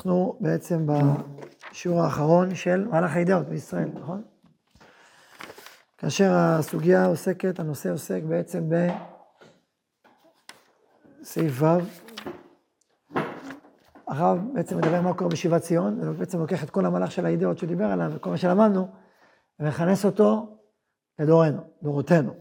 [0.00, 4.22] אנחנו בעצם בשיעור האחרון של מהלך האידאות בישראל, נכון?
[5.98, 8.68] כאשר הסוגיה עוסקת, הנושא עוסק בעצם
[11.20, 11.66] בסעיף ו',
[14.06, 17.86] הרב בעצם מדבר מה קורה בשיבת ציון, ובעצם לוקח את כל המהלך של האידאות דיבר
[17.86, 18.88] עליו, וכל מה שלמדנו,
[19.60, 20.58] ומכנס אותו
[21.18, 22.34] לדורנו, דורותינו.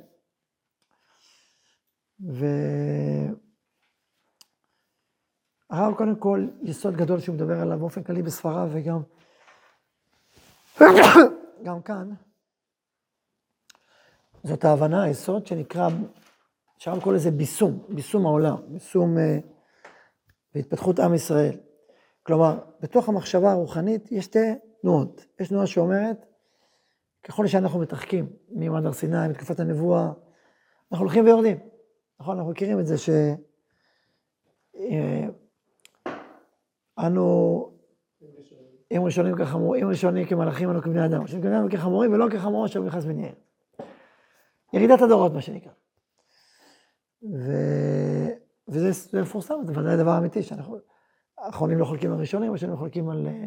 [5.69, 9.01] והרב קודם כל, יסוד גדול שהוא מדבר עליו באופן כללי בספריו וגם
[11.63, 12.09] גם כאן,
[14.43, 15.89] זאת ההבנה, היסוד שנקרא,
[16.77, 19.19] אפשר לקרוא לזה ביסום, ביסום העולם, ביסום uh,
[20.55, 21.57] בהתפתחות עם ישראל.
[22.23, 25.25] כלומר, בתוך המחשבה הרוחנית יש שתי תנועות.
[25.39, 26.25] יש תנועה שאומרת,
[27.23, 30.11] ככל שאנחנו מתרחקים ממעמד הר סיני, מתקופת הנבואה,
[30.91, 31.57] אנחנו הולכים ויורדים.
[32.19, 33.09] נכון, אנחנו מכירים את זה ש...
[37.05, 37.71] אנו,
[38.91, 41.21] אם ראשונים כחמורים, אם ראשונים כמלאכים, אנו כבני אדם.
[41.21, 43.35] ראשונים כבני אדם כחמורים ולא כחמורים אשר נכנס בניהם.
[44.73, 45.71] ירידת הדורות, מה שנקרא.
[47.23, 47.51] ו...
[48.67, 50.77] וזה מפורסם, זה ודאי דבר אמיתי, שאנחנו,
[51.37, 53.45] האחרונים לא חולקים על ראשונים, השונים לא חולקים על אה,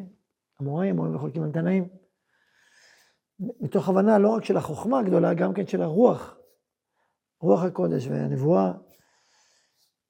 [0.61, 1.89] המוראים, המוראים לא חולקים על תנאים.
[3.61, 6.37] מתוך הבנה לא רק של החוכמה הגדולה, גם כן של הרוח,
[7.41, 8.73] רוח הקודש והנבואה.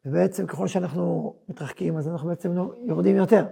[0.04, 3.46] ובעצם ככל שאנחנו מתרחקים, אז אנחנו בעצם לא, יורדים יותר.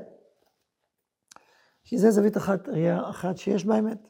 [1.84, 4.08] שזה זווית אחת, ראייה אחת שיש בה אמת.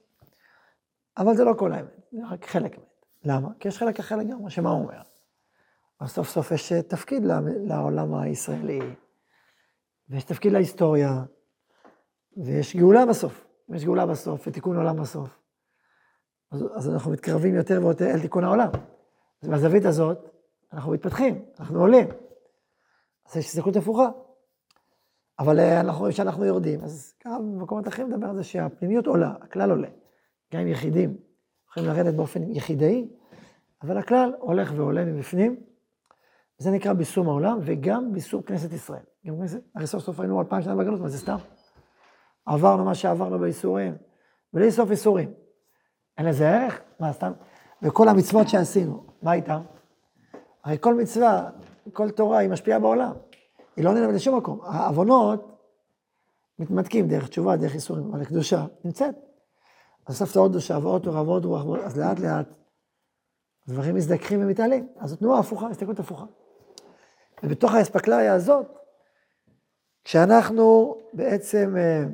[1.16, 3.04] אבל זה לא כל האמת, זה רק חלק אמת.
[3.24, 3.48] למה?
[3.60, 5.00] כי יש חלק אחר לגמרי, שמה הוא אומר?
[6.00, 7.22] אז סוף סוף יש תפקיד
[7.66, 8.80] לעולם הישראלי,
[10.08, 11.24] ויש תפקיד להיסטוריה,
[12.36, 13.46] ויש גאולה בסוף.
[13.74, 15.28] יש גאולה בסוף, ותיקון עולם בסוף.
[16.50, 18.70] אז, אז אנחנו מתקרבים יותר ויותר אל תיקון העולם.
[19.42, 20.18] אז מהזווית הזאת,
[20.72, 22.08] אנחנו מתפתחים, אנחנו עולים.
[23.30, 24.08] אז יש הסתכלות הפוכה.
[25.38, 29.34] אבל אה, אנחנו רואים שאנחנו יורדים, אז גם במקומות אחרים נדבר על זה שהפנימיות עולה,
[29.40, 29.88] הכלל עולה.
[30.54, 31.16] גם יחידים
[31.70, 33.08] יכולים לרדת באופן יחידאי,
[33.82, 35.60] אבל הכלל הולך ועולה מבפנים.
[36.58, 39.02] זה נקרא ביסום העולם, וגם ביסום כנסת ישראל.
[39.26, 41.36] גם כנסת, הרי סוף סוף היינו אלפיים שנה בגלות, מה זה סתם?
[42.46, 43.96] עברנו מה שעברנו בייסורים,
[44.52, 45.32] בלי סוף ייסורים.
[46.18, 46.80] אין לזה ערך?
[47.00, 47.32] מה, סתם?
[47.82, 49.60] וכל המצוות שעשינו, מה איתם?
[50.64, 51.50] הרי כל מצווה,
[51.92, 53.12] כל תורה, היא משפיעה בעולם.
[53.76, 54.60] היא לא נעלמת לשום מקום.
[54.62, 55.58] העוונות
[56.58, 59.14] מתמתקים דרך תשובה, דרך ייסורים, אבל הקדושה נמצאת.
[60.08, 62.46] הוספת עוד קדושה ועוד תורה ועוד רוח, אז לאט לאט
[63.68, 64.88] דברים מזדככים ומתעלים.
[64.96, 66.24] אז זו תנועה הפוכה, הסתכלות הפוכה.
[67.42, 68.66] ובתוך האספקלריה הזאת,
[70.04, 72.04] כשאנחנו בעצם אה,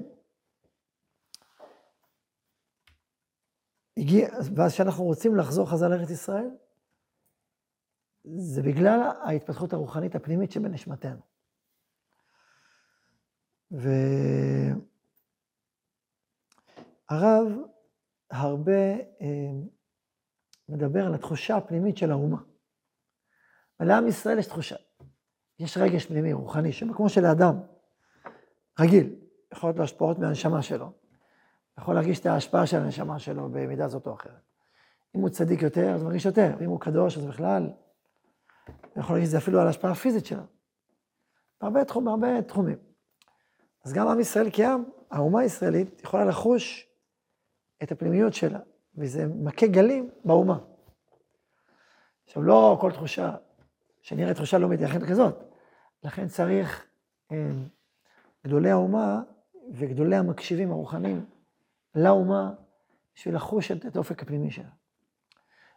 [3.96, 6.50] הגיע, ואז כשאנחנו רוצים לחזור חזרה לארץ ישראל,
[8.34, 11.20] זה בגלל ההתפתחות הרוחנית הפנימית שבנשמתנו.
[13.70, 14.78] והרב
[18.30, 19.50] הרבה אה,
[20.68, 22.42] מדבר על התחושה הפנימית של האומה.
[23.80, 24.76] ולעם ישראל יש תחושה,
[25.58, 27.60] יש רגש פנימי, רוחני, כמו שלאדם
[28.80, 29.14] רגיל,
[29.52, 30.92] יכול להיות לו השפעות מהנשמה שלו.
[31.78, 34.42] יכול להרגיש את ההשפעה של הנשמה שלו במידה זאת או אחרת.
[35.16, 37.70] אם הוא צדיק יותר, אז מרגיש יותר, אם הוא קדוש, אז בכלל,
[38.66, 40.42] הוא יכול להרגיש את זה אפילו על ההשפעה הפיזית שלו.
[41.60, 42.76] בהרבה, תחום, בהרבה תחומים.
[43.84, 46.88] אז גם עם ישראל כעם, האומה הישראלית יכולה לחוש
[47.82, 48.58] את הפנימיות שלה,
[48.96, 50.58] וזה מכה גלים באומה.
[52.26, 53.34] עכשיו, לא כל תחושה,
[54.02, 55.34] שנראה תחושה היא אכן כזאת.
[56.04, 56.86] לכן צריך
[57.32, 57.50] אה,
[58.46, 59.22] גדולי האומה
[59.72, 61.26] וגדולי המקשיבים הרוחניים
[61.94, 62.52] לאומה
[63.14, 64.70] בשביל לחוש את האופק הפנימי שלה.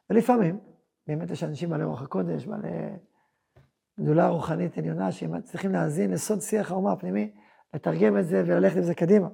[0.10, 0.60] ולפעמים,
[1.10, 2.68] באמת יש אנשים בעלי רוח הקודש, בעלי
[4.00, 7.34] גדולה רוחנית עליונה, שהם צריכים להאזין לסוד שיח האומה הפנימי,
[7.74, 9.28] לתרגם את זה וללכת עם זה קדימה.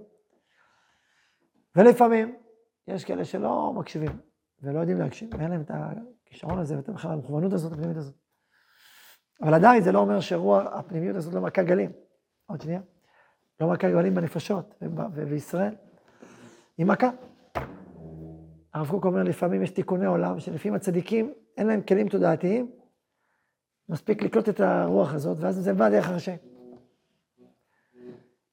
[1.75, 2.35] ולפעמים,
[2.88, 4.19] יש כאלה שלא מקשיבים
[4.62, 8.16] ולא יודעים להקשיב, ואין להם את הכישרון הזה ואת בכלל המכוונות הזאת, הפנימית הזאת.
[9.41, 11.91] אבל עדיין זה לא אומר שרוח הפנימיות הזאת לא מכה גלים.
[12.46, 12.82] עוד שנייה.
[13.59, 14.76] לא מכה גלים בנפשות
[15.14, 15.76] ובישראל.
[16.78, 17.09] היא מכה.
[18.73, 22.72] הרב קוק אומר, לפעמים יש תיקוני עולם, שלפעמים הצדיקים, אין להם כלים תודעתיים,
[23.90, 26.35] מספיק לקלוט את הרוח הזאת, ואז זה בא דרך הראשי.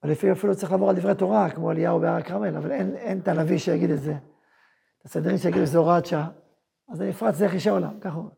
[0.02, 3.58] ולפעמים אפילו צריך לעבור על דברי תורה, כמו אליהו בהר הכרמל, אבל אין, את הנביא
[3.58, 4.14] שיגיד את זה.
[5.00, 6.31] את הסדרים שיגיד שזה הוראת שעה,
[6.88, 8.34] אז זה נפרץ דרך רשעי עולם, ככה הוא אומר.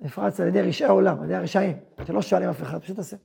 [0.00, 1.76] נפרץ על ידי רשעי עולם, על ידי הרשעים,
[2.06, 3.16] שלא שואלים אף אחד, פשוט תעשה.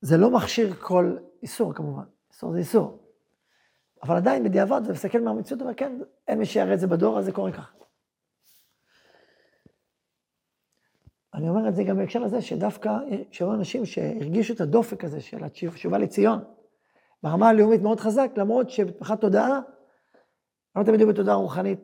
[0.00, 3.01] זה לא מכשיר כל איסור כמובן, איסור זה איסור.
[4.02, 7.24] אבל עדיין בדיעבד זה מסתכל מהמציאות, אבל כן, אין מי שיראה את זה בדור, אז
[7.24, 7.72] זה קורה ככה.
[11.34, 12.90] אני אומר את זה גם בהקשר לזה שדווקא
[13.30, 16.44] שהיו אנשים שהרגישו את הדופק הזה של התשובה לציון,
[17.22, 19.60] ברמה הלאומית מאוד חזק, למרות שבתמיכת תודעה,
[20.76, 21.80] לא תמיד היו בתודעה רוחנית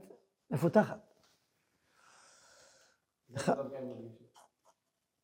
[0.50, 1.08] מפותחת.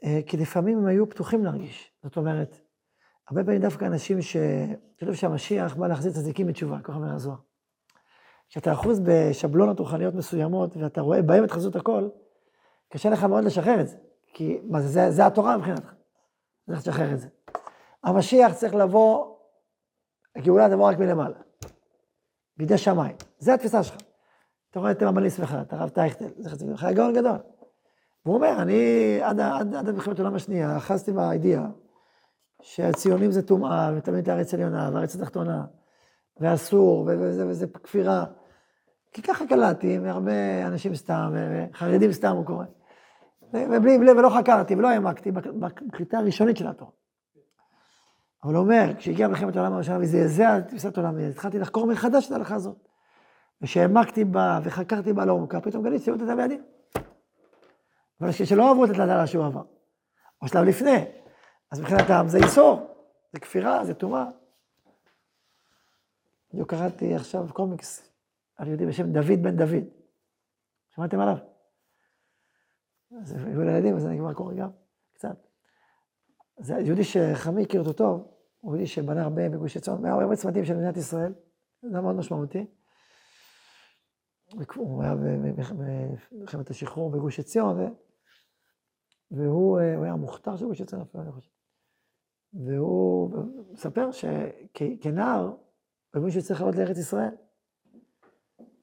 [0.04, 1.92] אה, כי לפעמים הם היו פתוחים להרגיש.
[2.02, 2.63] זאת אומרת,
[3.28, 4.36] הרבה פעמים דווקא אנשים ש...
[4.98, 7.36] כתוב שהמשיח בא להחזיר צדיקים בתשובה, ככה אומר הזוהר.
[8.48, 12.08] כשאתה אחוז בשבלונות רוחניות מסוימות, ואתה רואה בהם את חזות הכל,
[12.88, 13.96] קשה לך מאוד לשחרר את זה.
[14.34, 15.92] כי מה זה, זה, זה התורה מבחינתך.
[16.66, 17.28] צריך לשחרר את זה.
[18.02, 19.36] המשיח צריך לבוא,
[20.36, 21.36] הגאולה תבוא רק מלמעלה.
[22.56, 23.16] בידי שמיים.
[23.38, 23.96] זה התפיסה שלך.
[24.70, 27.38] אתה רואה את רבני שמחה, את הרב טייכטל, זה חצי ממך גאון גדול.
[28.24, 31.66] והוא אומר, אני עד מלחמת העולם השנייה, אחזתי בידיעה
[32.64, 35.64] שהציונים זה טומאה, ותמיד הארץ עליונה, והארץ התחתונה,
[36.40, 38.24] ואסור, וזה, וזה כפירה.
[39.12, 42.64] כי ככה קלטתי מהרבה אנשים סתם, וחרדים סתם הוא קורא.
[43.52, 46.90] ובלי לב, ולא חקרתי, ולא העמקתי בקליטה הראשונית של התורה.
[48.44, 52.32] אבל הוא אומר, כשהגיעה מלחמת העולם הראשונה וזעזע את תפיסת עולמי, התחלתי לחקור מחדש את
[52.32, 52.88] ההלכה הזאת.
[53.62, 56.58] וכשהעמקתי בה וחקרתי בה לעומקה, פתאום גיליתי ציונות הייתה בידי.
[58.20, 59.62] אבל כשלא אהבו את הדלה שהוא עבר,
[60.42, 61.04] או שלב לפני,
[61.74, 62.86] אז מבחינתם זה איסור,
[63.32, 64.24] זה כפירה, זה טומאה.
[66.52, 68.12] בדיוק קראתי עכשיו קומיקס
[68.56, 69.84] על יהודי בשם דוד בן דוד.
[70.94, 71.36] שמעתם עליו?
[73.20, 74.70] אז היו לילדים, אז אני כבר קורא גם
[75.12, 75.46] קצת.
[76.58, 80.64] זה יהודי שחמי הכיר אותו טוב, הוא יהודי שבנה הרבה בגוש עציון, היה הרבה צמתים
[80.64, 81.32] של מדינת ישראל,
[81.82, 82.66] זה היה מאוד משמעותי.
[84.76, 87.94] הוא היה במלחמת השחרור בגוש עציון,
[89.30, 91.63] והוא היה מוכתר של גוש עציון אפילו, אני חושב.
[92.54, 93.30] והוא
[93.72, 95.52] מספר שכנער,
[96.14, 97.34] בגוש שצריך לעלות לארץ ישראל.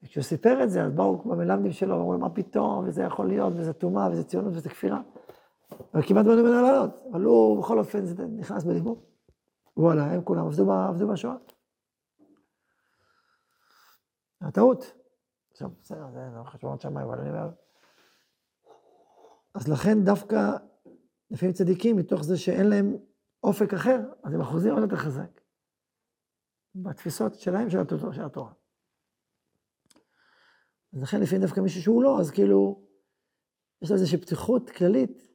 [0.02, 3.72] וכשהוא סיפר את זה, אז באו במלמדים שלו, אמרו, מה פתאום, וזה יכול להיות, וזה
[3.72, 5.00] טומאה, וזה ציונות, וזה כפירה.
[5.94, 9.02] וכמעט לא ממנו לעלות, אבל הוא בכל אופן זה נכנס בליבו.
[9.76, 11.34] וואלה, הם כולם עבדו, עבדו בשואה.
[14.40, 14.92] הטעות.
[15.50, 17.50] עכשיו, בסדר, זה לא חשבונות שמיים, אבל אני אומר...
[19.54, 20.56] אז לכן דווקא,
[21.30, 22.96] לפעמים צדיקים, מתוך זה שאין להם
[23.42, 25.40] אופק אחר, אז הם אחוזים עוד יותר חזק.
[26.74, 27.78] בתפיסות שלהם של
[28.24, 28.52] התורה.
[30.92, 32.86] אז לכן לפעמים דווקא מישהו שהוא לא, אז כאילו,
[33.82, 35.28] יש לו איזושהי פתיחות כללית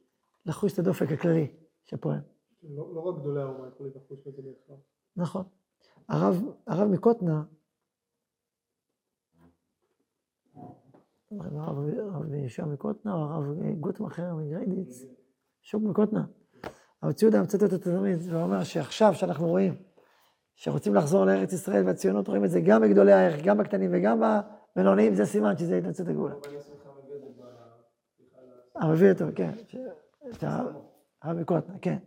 [0.46, 2.20] לחוש את הדופק הכללי שפועל.
[2.62, 4.78] לא, לא רק גדולי האומה יכולים לחוש את זה בהכרח.
[5.16, 5.44] נכון.
[6.08, 7.44] הרב, הרב מקוטנה,
[11.30, 13.44] הרב ישוע מקוטנה, הרב
[13.80, 15.04] גוטמכר מגריידיץ,
[15.62, 16.26] שוק מקוטנה.
[17.02, 19.82] אבל ציודה מצטט אותו תמיד, והוא אומר שעכשיו שאנחנו רואים
[20.54, 24.20] שרוצים לחזור לארץ ישראל והציונות, רואים את זה גם בגדולי הערך, גם בקטנים וגם
[24.76, 26.34] בבינוניים, זה סימן שזה התנצלות הגאולה.
[28.74, 29.50] המביא אותו, כן.
[31.22, 31.98] הרב מקוטנה, כן.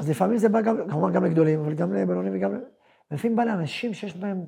[0.00, 2.60] אז לפעמים זה בא גם, כמובן גם לגדולים, אבל גם לבינונים וגם...
[3.10, 4.46] לפעמים בא לאנשים שיש בהם,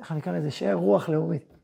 [0.00, 1.54] איך אני אקרא לזה, שאר רוח לאומית.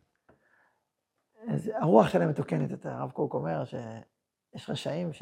[1.49, 2.89] אז הרוח שלהם מתוקנת יותר.
[2.89, 5.13] הרב קוק אומר שיש רשעים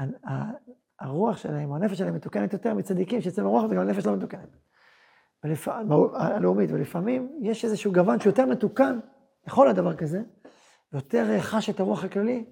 [0.00, 4.56] שהרוח שלהם, או הנפש שלהם מתוקנת יותר מצדיקים, שאצלם הרוח וגם הנפש לא מתוקנת.
[5.44, 5.68] ולפ...
[6.14, 8.98] הלאומית, ולפעמים יש איזשהו גוון שיותר מתוקן,
[9.46, 10.22] יכול להיות דבר כזה,
[10.92, 12.44] ויותר חש את הרוח הכללי,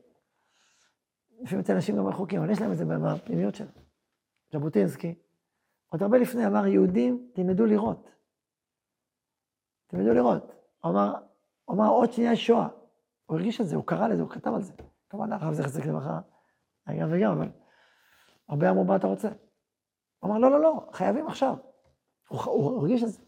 [1.40, 3.70] לפעמים אצל אנשים גם רחוקים, אבל יש להם את זה בפנימיות שלהם.
[4.52, 5.14] ז'בוטינסקי,
[5.88, 8.10] עוד הרבה לפני אמר, יהודים, תלמדו לראות.
[9.86, 10.52] תלמדו לראות.
[10.82, 11.14] הוא אמר,
[11.64, 12.68] הוא אמר, עוד שנייה יש שואה.
[13.26, 14.72] הוא הרגיש את זה, הוא קרא לזה, הוא כתב על זה.
[15.10, 16.20] כמובן, הרב זכר צדיק לברכה,
[16.88, 17.48] היה גם וגם, אבל
[18.48, 19.28] הרבה אמרו, מה אתה רוצה?
[20.18, 21.54] הוא אמר, לא, לא, לא, חייבים עכשיו.
[22.28, 23.20] הוא, הוא הרגיש את זה.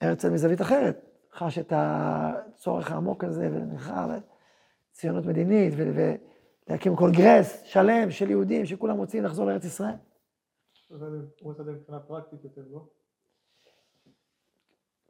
[0.00, 4.10] הרצל מזווית אחרת, חש את הצורך העמוק הזה, ונלחם,
[4.92, 9.94] ציונות מדינית, ולהקים קונגרס שלם של יהודים שכולם רוצים לחזור לארץ ישראל.
[11.40, 12.86] הוא רצה מבחינה פרקטית יותר, לא?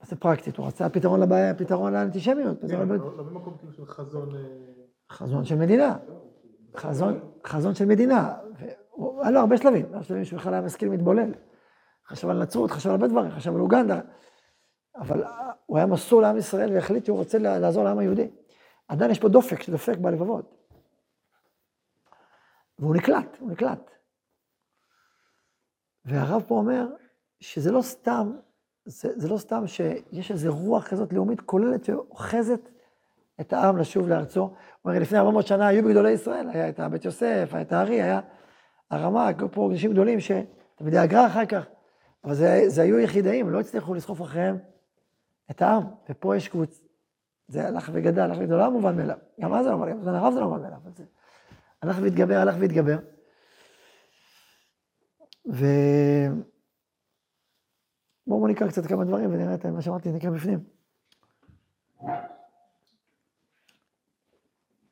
[0.00, 0.56] מה זה פרקטית?
[0.56, 2.60] הוא רצה פתרון לבעיה, פתרון לאנטישמיות.
[2.60, 4.34] כן, לא במקום כאילו של חזון...
[4.34, 4.40] אה,
[5.10, 5.98] חזון של מדינה.
[7.46, 8.34] חזון של מדינה.
[9.20, 11.32] היה לו הרבה שלבים, היה שלבים שהוא בכלל היה משכיל מתבולל.
[12.06, 14.00] חשב על נצרות, חשב על הרבה דברים, חשב על אוגנדה.
[14.96, 15.24] אבל
[15.66, 18.28] הוא היה מסור לעם ישראל והחליט שהוא רוצה לעזור לעם היהודי.
[18.88, 20.56] עדיין יש פה דופק שדופק בלבבות.
[22.78, 23.90] והוא נקלט, הוא נקלט.
[26.04, 26.86] והרב פה אומר
[27.40, 28.32] שזה לא סתם,
[28.84, 32.60] זה, זה לא סתם שיש איזו רוח כזאת לאומית כוללת שאוחזת
[33.40, 34.54] את העם לשוב לארצו.
[34.86, 38.20] אומר, לפני 400 שנה היו בגדולי ישראל, היה את בית יוסף, היה את הארי, היה
[38.90, 41.66] הרמ"ק, היו פה אנשים גדולים שתלמידי הגר"א אחר כך,
[42.24, 44.58] אבל זה, זה היו יחידאים, לא הצליחו לסחוף אחריהם
[45.50, 45.82] את העם.
[46.10, 46.80] ופה יש קבוצ...
[47.48, 49.16] זה הלך וגדל, הלך וגדל, לא מובן מאליו.
[49.40, 50.78] גם אז זה לא מובן, גם הרב זה לא מובן מאליו.
[50.96, 51.04] זה
[51.82, 52.98] הלך והתגבר, הלך והתגבר.
[55.52, 55.64] ו...
[58.26, 60.58] בואו נקרא קצת כמה דברים ונראה את מה שאמרתי, נקרא בפנים.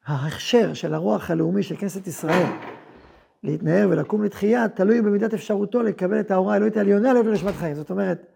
[0.07, 2.47] ההכשר של הרוח הלאומי של כנסת ישראל
[3.43, 7.75] להתנער ולקום לתחייה, תלוי במידת אפשרותו לקבל את ההוראה האלוהית העליונה להיות לנשמת חיים.
[7.75, 8.27] זאת אומרת,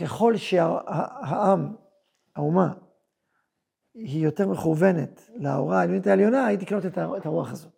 [0.00, 1.74] ככל שהעם,
[2.36, 2.72] האומה,
[3.94, 7.72] היא יותר מכוונת להוראה העליונית העליונה, היא תקלוט את הרוח הזאת.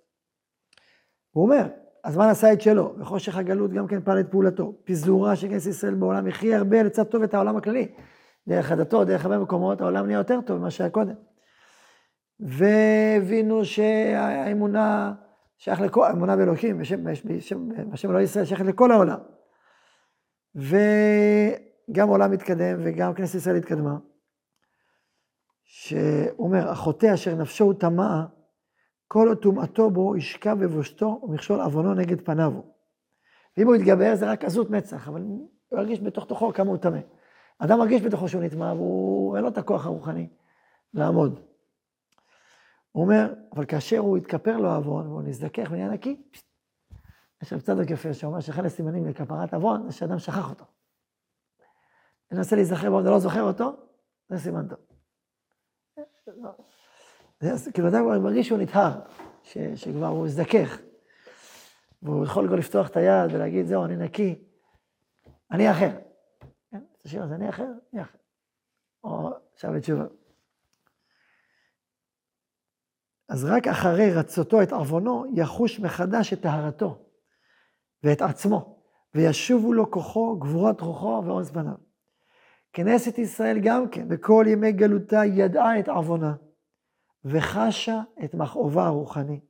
[1.31, 1.67] הוא אומר,
[2.05, 4.75] הזמן עשה את שלו, וחושך הגלות גם כן פעל את פעולתו.
[4.85, 7.89] פיזורה של כנסת ישראל בעולם הכי הרבה לצד טוב את העולם הכללי.
[8.49, 11.15] דרך הדתות, דרך הרבה מקומות, העולם נהיה יותר טוב ממה שהיה קודם.
[12.41, 15.15] והבינו שהאמונה
[15.57, 17.09] שייך לכל, האמונה באלוקים, בשם,
[18.05, 19.19] אלוהי ישראל, שייכת לכל העולם.
[20.55, 23.97] וגם העולם מתקדם וגם כנסת ישראל התקדמה.
[25.65, 28.25] שהוא אומר, החוטא אשר נפשו הוא טמאה,
[29.09, 32.53] כל עוד טומאתו בו ישכב בבושתו ומכשול עוונו נגד פניו.
[33.57, 37.01] ואם הוא יתגבר זה רק עזות מצח, אבל הוא ירגיש בתוך תוכו כמה הוא טמא.
[37.59, 40.29] אדם מרגיש בתוכו שהוא נטמע, והוא אין לו את הכוח הרוחני
[40.95, 41.52] לעמוד.
[42.93, 46.23] הוא אומר, אבל כאשר הוא יתכפר לו עוון, והוא נזדכך ונהיה נקי,
[47.43, 50.65] יש שם צדוק יפה שאומר שאחד הסימנים לכפרת עוון זה שאדם שכח אותו.
[52.33, 53.77] ננסה להיזכר בו, לא זוכר אותו,
[54.29, 54.79] זה סימן טוב.
[57.75, 59.01] כאילו אדם כבר מרגיש שהוא נטהר,
[59.75, 60.79] שכבר הוא מזדכך.
[62.03, 64.45] והוא יכול כבר לפתוח את היד ולהגיד, זהו, אני נקי,
[65.51, 65.91] אני אחר.
[66.71, 68.19] כן, את השיר אני אחר, אני אחר.
[69.05, 70.05] או שב ותשובה.
[73.33, 76.99] אז רק אחרי רצותו את עוונו, יחוש מחדש את טהרתו
[78.05, 78.79] ואת עצמו,
[79.15, 81.75] וישובו לו כוחו, גבורת רוחו ועוז פניו.
[82.73, 86.35] כנסת ישראל גם כן, בכל ימי גלותה ידעה את עוונה,
[87.25, 89.41] וחשה את מכאובה הרוחני,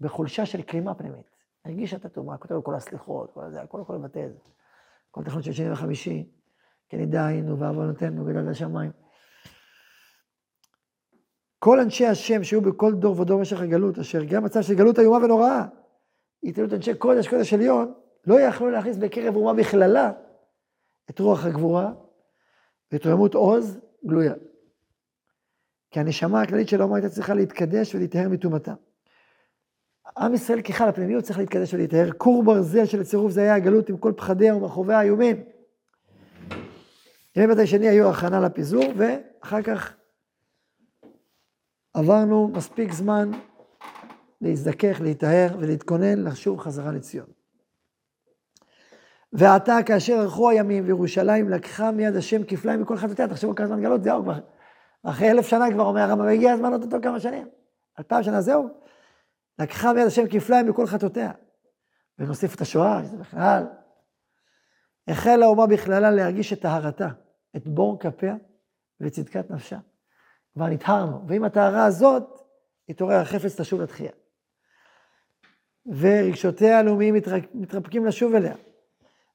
[0.00, 1.30] בחולשה של כלימה פנימית.
[1.64, 4.38] הרגישה את הטומאה, כותב כל הסליחות, כל זה, הכל הכל לבטא את זה.
[5.10, 6.30] כל תכנות של שני וחמישי,
[6.88, 8.90] כן ידע היינו ועוונותינו גדל השמיים.
[11.62, 15.24] כל אנשי השם שהיו בכל דור ודור במשך הגלות, אשר גם מצב של גלות איומה
[15.24, 15.64] ונוראה,
[16.44, 17.92] התעלות אנשי קודש, קודש עליון,
[18.26, 20.12] לא יכלו להכניס בקרב אומה בכללה
[21.10, 21.92] את רוח הגבורה
[22.92, 24.34] ואת רמות עוז גלויה.
[25.90, 28.74] כי הנשמה הכללית של האומה הייתה צריכה להתקדש ולהיטהר מטומאתה.
[30.18, 32.12] עם ישראל ככלל, הפנימיות צריך להתקדש ולהיטהר.
[32.12, 35.44] כור ברזל של הצירוף זה היה הגלות עם כל פחדיה ומכאוביה האיומים.
[37.36, 39.94] ימי בית השני היו הכנה לפיזור, ואחר כך
[41.94, 43.30] עברנו מספיק זמן
[44.40, 47.26] להזדכך, להיטהר ולהתכונן לשוב חזרה לציון.
[49.32, 54.02] ועתה כאשר ערכו הימים וירושלים לקחה מיד השם כפליים מכל חטאותיה, תחשבו כמה זמן גלות,
[54.02, 54.38] זהו כבר.
[55.02, 57.48] אחרי אלף שנה כבר אומר הרמב"ם, הגיע הזמן עוד אותו כמה שנים.
[57.98, 58.68] אלפיים שנה זהו.
[59.58, 61.32] לקחה מיד השם כפליים מכל חטאותיה.
[62.18, 63.66] ונוסיף את השואה, שזה בכלל.
[65.08, 67.08] החלה האומה בכללה להרגיש את טהרתה,
[67.56, 68.34] את בור כפיה
[69.00, 69.78] וצדקת נפשה.
[70.54, 72.42] כבר נטהרנו, ועם הטהרה הזאת,
[72.88, 74.12] התעורר החפץ לשוב לתחייה.
[75.86, 77.14] ורגשותיה הלאומיים
[77.54, 78.54] מתרפקים לשוב אליה,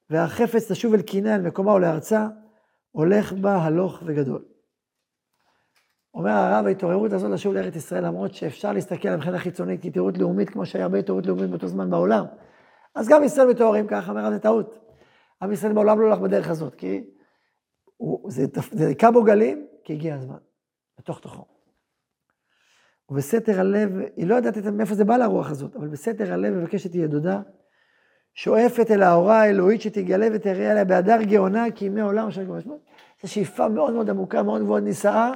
[0.10, 2.28] והחפץ לשוב אל קינה, אל מקומה ולארצה,
[2.92, 4.46] הולך בה הלוך וגדול.
[6.14, 10.50] אומר הרב, ההתעוררות הזאת לשוב לארץ ישראל, למרות שאפשר להסתכל על מבחינה חיצונית כהתעוררות לאומית,
[10.50, 12.26] כמו שהיה הרבה התעוררות לאומית באותו זמן בעולם.
[12.96, 14.80] אז גם ישראל מתעוררים ככה, אומר הרב, זה טעות.
[15.42, 17.04] עם ישראל בעולם לא הולך בדרך הזאת, כי
[17.98, 20.38] הוא, זה, זה בו גלים, כי הגיע הזמן.
[21.00, 21.46] בתוך תוכו.
[23.10, 27.04] ובסתר הלב, היא לא יודעת מאיפה זה בא לרוח הזאת, אבל בסתר הלב מבקשת היא
[27.04, 27.42] ידודה,
[28.34, 32.80] שואפת אל ההוראה האלוהית שתגלה ותראה עליה בהדר גאונה, כי ימי עולם אשר כבר זו
[33.26, 35.32] שאיפה מאוד מאוד עמוקה, מאוד מאוד נישאה,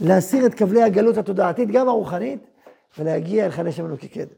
[0.00, 2.50] להסיר את כבלי הגלות התודעתית, גם הרוחנית,
[2.98, 4.34] ולהגיע אל חנה שמנו כקדם.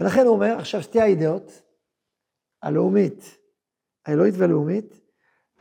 [0.00, 1.62] ולכן הוא אומר, עכשיו שתי האידאות,
[2.62, 3.38] הלאומית,
[4.06, 5.00] האלוהית והלאומית,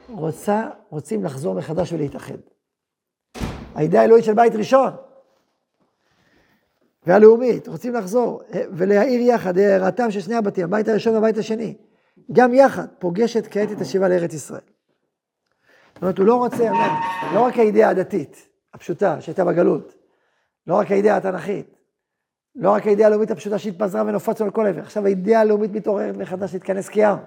[0.10, 2.38] רוצה, רוצים לחזור מחדש ולהתאחד.
[3.76, 4.92] האידאה האלוהית של בית ראשון.
[7.08, 8.42] והלאומית, רוצים לחזור?
[8.72, 11.78] ולהאיר יחד, הערתם של שני הבתים, הבית הראשון והבית השני,
[12.32, 14.62] גם יחד פוגשת כעת את השיבה לארץ ישראל.
[15.94, 16.72] זאת אומרת, הוא לא רוצה,
[17.34, 19.96] לא רק האידאה הדתית, הפשוטה, שהייתה בגלות,
[20.68, 21.76] לא רק האידאה התנ"כית,
[22.56, 26.54] לא רק האידאה הלאומית הפשוטה שהתפזרה ונופצה על כל עבר, עכשיו האידאה הלאומית מתעוררת מחדש
[26.54, 27.18] להתכנס כעם.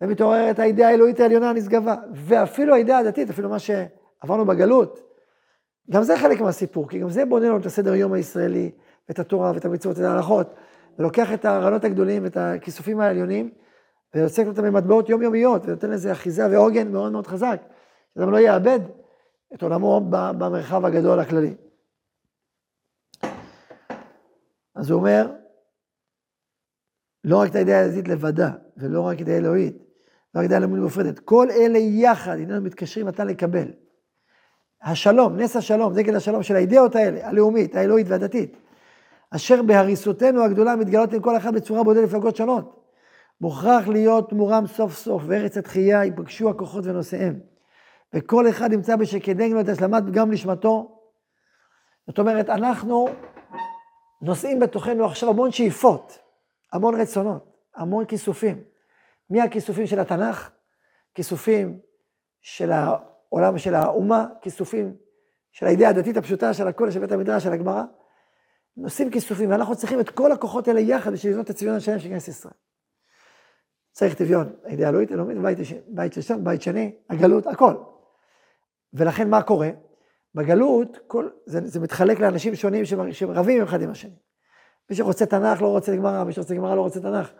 [0.00, 5.13] ומתעוררת האידאה האלוהית העליונה הנשגבה, ואפילו האידאה הדתית, אפילו מה שעברנו בגלות,
[5.90, 8.70] גם זה חלק מהסיפור, כי גם זה בונה לנו את הסדר יום הישראלי,
[9.08, 10.54] ואת התורה, ואת המצוות, ואת ההלכות,
[10.98, 13.50] ולוקח את הרעיונות הגדולים, ואת הכיסופים העליונים,
[14.14, 17.62] ויוצק אותם במטבעות יומיומיות, ונותן לזה אחיזה ועוגן מאוד מאוד חזק,
[18.14, 18.80] שאדם לא יאבד
[19.54, 21.54] את עולמו במרחב הגדול הכללי.
[24.74, 25.32] אז הוא אומר,
[27.24, 29.76] לא רק את הידיעה הדתית לבדה, ולא רק את הידיעה אלוהית,
[30.34, 33.83] לא רק את הידיעה אלוהית מופרדת, כל אלה יחד, הננו מתקשרים אתה לקבל.
[34.84, 38.56] השלום, נס השלום, דגל השלום של האידאות האלה, הלאומית, האלוהית והדתית,
[39.30, 42.84] אשר בהריסותנו הגדולה מתגלות עם כל אחד בצורה בודדת לפלגות שונות.
[43.40, 47.40] מוכרח להיות מורם סוף סוף, וארץ התחייה ייפגשו הכוחות ונושאיהם.
[48.14, 51.00] וכל אחד ימצא בשקדנו את השלמת פגם נשמתו.
[52.06, 53.08] זאת אומרת, אנחנו
[54.22, 56.18] נושאים בתוכנו עכשיו המון שאיפות,
[56.72, 58.64] המון רצונות, המון כיסופים.
[59.30, 60.50] מי הכיסופים של התנ"ך?
[61.14, 61.78] כיסופים
[62.40, 62.72] של
[63.34, 64.96] העולם של האומה, כיסופים
[65.52, 67.82] של הידיעה הדתית הפשוטה של הכל, של בית המדרש, של הגמרא.
[68.76, 72.08] נושאים כיסופים, ואנחנו צריכים את כל הכוחות האלה יחד בשביל לבנות את הצביון השלם של
[72.08, 72.54] כנסת ישראל.
[73.92, 77.74] צריך טביון, הידיעה אלוהית, אלוהית, בית, בית ראשון, בית שני, הגלות, הכל.
[78.92, 79.70] ולכן מה קורה?
[80.34, 84.16] בגלות, כל, זה, זה מתחלק לאנשים שונים שרבים אחד עם השני.
[84.90, 87.30] מי שרוצה תנ"ך לא רוצה גמרא, מי שרוצה גמרא לא רוצה תנ"ך,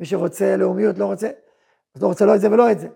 [0.00, 1.30] מי שרוצה לאומיות לא רוצה,
[1.94, 2.88] אז לא רוצה לא את זה ולא את זה.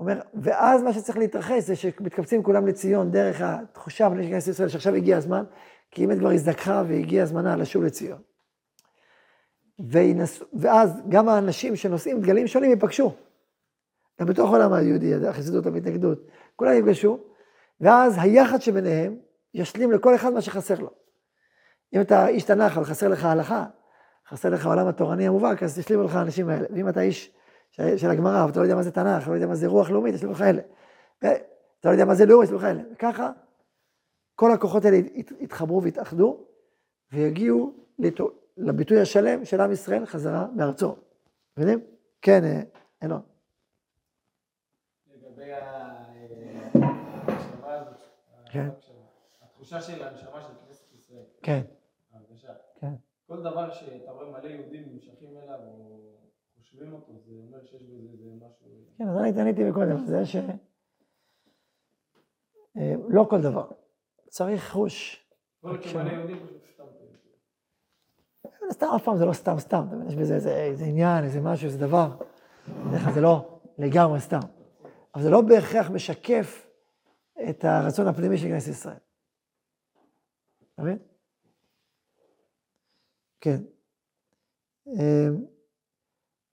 [0.00, 4.94] אומר, ואז מה שצריך להתרחש זה שמתקבצים כולם לציון דרך התחושה של כנסת ישראל שעכשיו
[4.94, 5.44] הגיע הזמן,
[5.90, 8.18] כי אם את כבר הזדקחה והגיע זמנה לשוב לציון.
[9.78, 10.42] וינס...
[10.52, 13.14] ואז גם האנשים שנושאים דגלים שונים ייפגשו.
[14.20, 16.18] גם בתוך העולם היהודי, החסידות, המתנגדות,
[16.56, 17.18] כולם יפגשו,
[17.80, 19.16] ואז היחד שביניהם
[19.54, 20.90] ישלים לכל אחד מה שחסר לו.
[21.94, 23.64] אם אתה איש תנ"ך, אבל חסר לך הלכה,
[24.28, 26.66] חסר לך העולם התורני המובהק, אז ישלימו לך האנשים האלה.
[26.74, 27.32] ואם אתה איש
[27.96, 30.32] של הגמרא, ואתה לא יודע מה זה תנ"ך, לא יודע מה זה רוח לאומית, ישלימו
[30.32, 30.62] לך אלה.
[31.18, 31.28] אתה
[31.84, 32.82] לא יודע מה זה לאום, ישלימו לך אלה.
[32.92, 33.30] וככה,
[34.34, 34.96] כל הכוחות האלה
[35.40, 36.44] יתחברו ויתאחדו,
[37.12, 37.74] ויגיעו
[38.56, 40.96] לביטוי השלם של עם ישראל חזרה מארצו.
[41.56, 41.80] מבינים?
[42.22, 42.40] כן,
[43.02, 43.20] אלון.
[45.06, 45.52] לגבי
[48.50, 48.68] כן.
[49.42, 51.24] התחושה של הנשמה של כנסת ישראל.
[51.42, 51.62] כן.
[52.12, 52.52] ההרגשה.
[52.80, 52.94] כן.
[53.26, 56.15] כל דבר שאתה רואה מלא יהודים נמשכים אליו או
[56.70, 58.66] חושבים אותו, זה אומר שיש בזה איזה משהו...
[58.98, 60.36] כן, אז אני עניתי מקודם, זה ש...
[62.76, 63.70] אה, לא כל דבר.
[64.28, 65.26] צריך חוש.
[65.60, 65.84] פשוט
[68.70, 68.86] סתם.
[68.96, 72.16] אף פעם זה לא סתם סתם, יש בזה איזה, עניין, איזה משהו, איזה דבר.
[73.14, 74.40] זה לא לגמרי סתם.
[75.14, 76.66] אבל זה לא בהכרח משקף
[77.50, 78.96] את הרצון הפנימי של כנסת ישראל.
[80.74, 80.98] אתה מבין?
[83.40, 83.62] כן.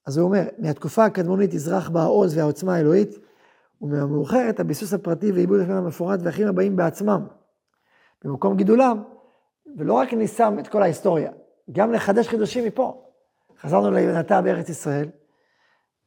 [0.06, 3.20] אז הוא אומר, מהתקופה הקדמונית יזרח בה העוז והעוצמה האלוהית,
[3.82, 7.26] ומהמאוחרת הביסוס הפרטי ועיבוד השם המפורט והאחים הבאים בעצמם.
[8.24, 9.04] במקום גידולם,
[9.78, 11.32] ולא רק ניסם את כל ההיסטוריה,
[11.72, 13.04] גם לחדש חידושים מפה.
[13.62, 15.10] חזרנו ליונתה בארץ ישראל,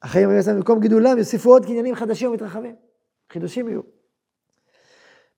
[0.03, 2.75] החיים היו במקום גידולם יוסיפו עוד קניינים חדשים ומתרחבים.
[3.33, 3.81] חידושים יהיו.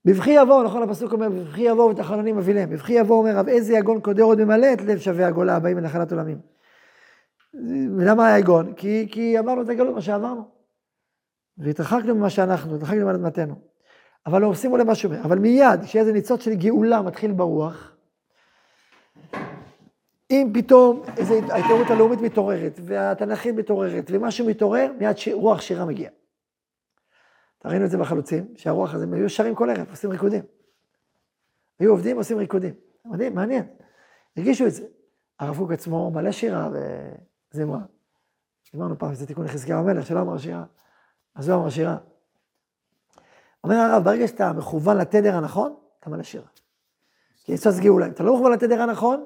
[0.05, 2.69] בבכי יבואו, נכון הפסוק אומר, בבכי יבואו ותחנונים אבילם.
[2.69, 6.11] בבכי יבואו אומר, רב איזה יגון קודר עוד ממלא את לב שווה הגולה הבאים לנחלת
[6.11, 6.39] עולמים.
[7.97, 8.73] ולמה היה יגון?
[8.73, 10.43] כי, כי עברנו את הגלות, מה שעברנו.
[11.57, 13.55] והתרחקנו ממה שאנחנו, התרחקנו מאדמתנו.
[14.25, 17.95] אבל לא, שימו לב מה שאומר, אבל מיד, כשיהיה איזה ניצוץ של גאולה מתחיל ברוח,
[20.31, 25.27] אם פתאום איזו ההתעוררות הלאומית מתעוררת, והתנ"כית מתעוררת, ומשהו מתעורר, מיד ש...
[25.27, 26.09] רוח שירה מגיע.
[27.65, 30.43] ראינו את זה בחלוצים, שהרוח הזה, הם היו שרים כל ערב, עושים ריקודים.
[31.79, 32.73] היו עובדים, עושים ריקודים.
[33.05, 33.67] מדהים, מעניין.
[34.37, 34.85] הרגישו את זה.
[35.39, 36.69] הרב קוק עצמו מלא שירה
[37.53, 37.79] וזמרה.
[38.75, 40.63] אמרנו פעם, זה תיקון לחזקיהו המלך, שלא אמר שירה.
[41.35, 41.97] אז הוא אמר שירה.
[43.63, 46.47] אומר הרב, ברגע שאתה מכוון לתדר הנכון, אתה מלא שירה.
[47.43, 48.05] כי יש גאולה.
[48.05, 49.25] אם אתה לא מכוון לתדר הנכון,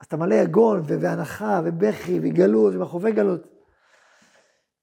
[0.00, 3.46] אז אתה מלא יגון והנחה ובכי וגלות ומחובי גלות.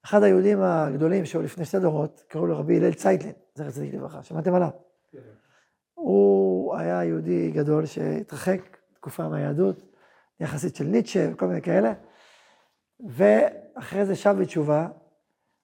[0.04, 4.22] אחד היהודים הגדולים שהיו לפני שתי דורות, קראו לו רבי הלל צייטלין, זכר צדיק לברכה,
[4.22, 4.68] שמעתם עליו?
[5.94, 9.82] הוא היה יהודי גדול שהתרחק תקופה מהיהדות,
[10.40, 11.92] יחסית של ניטשה וכל מיני כאלה,
[13.06, 14.88] ואחרי זה שב בתשובה,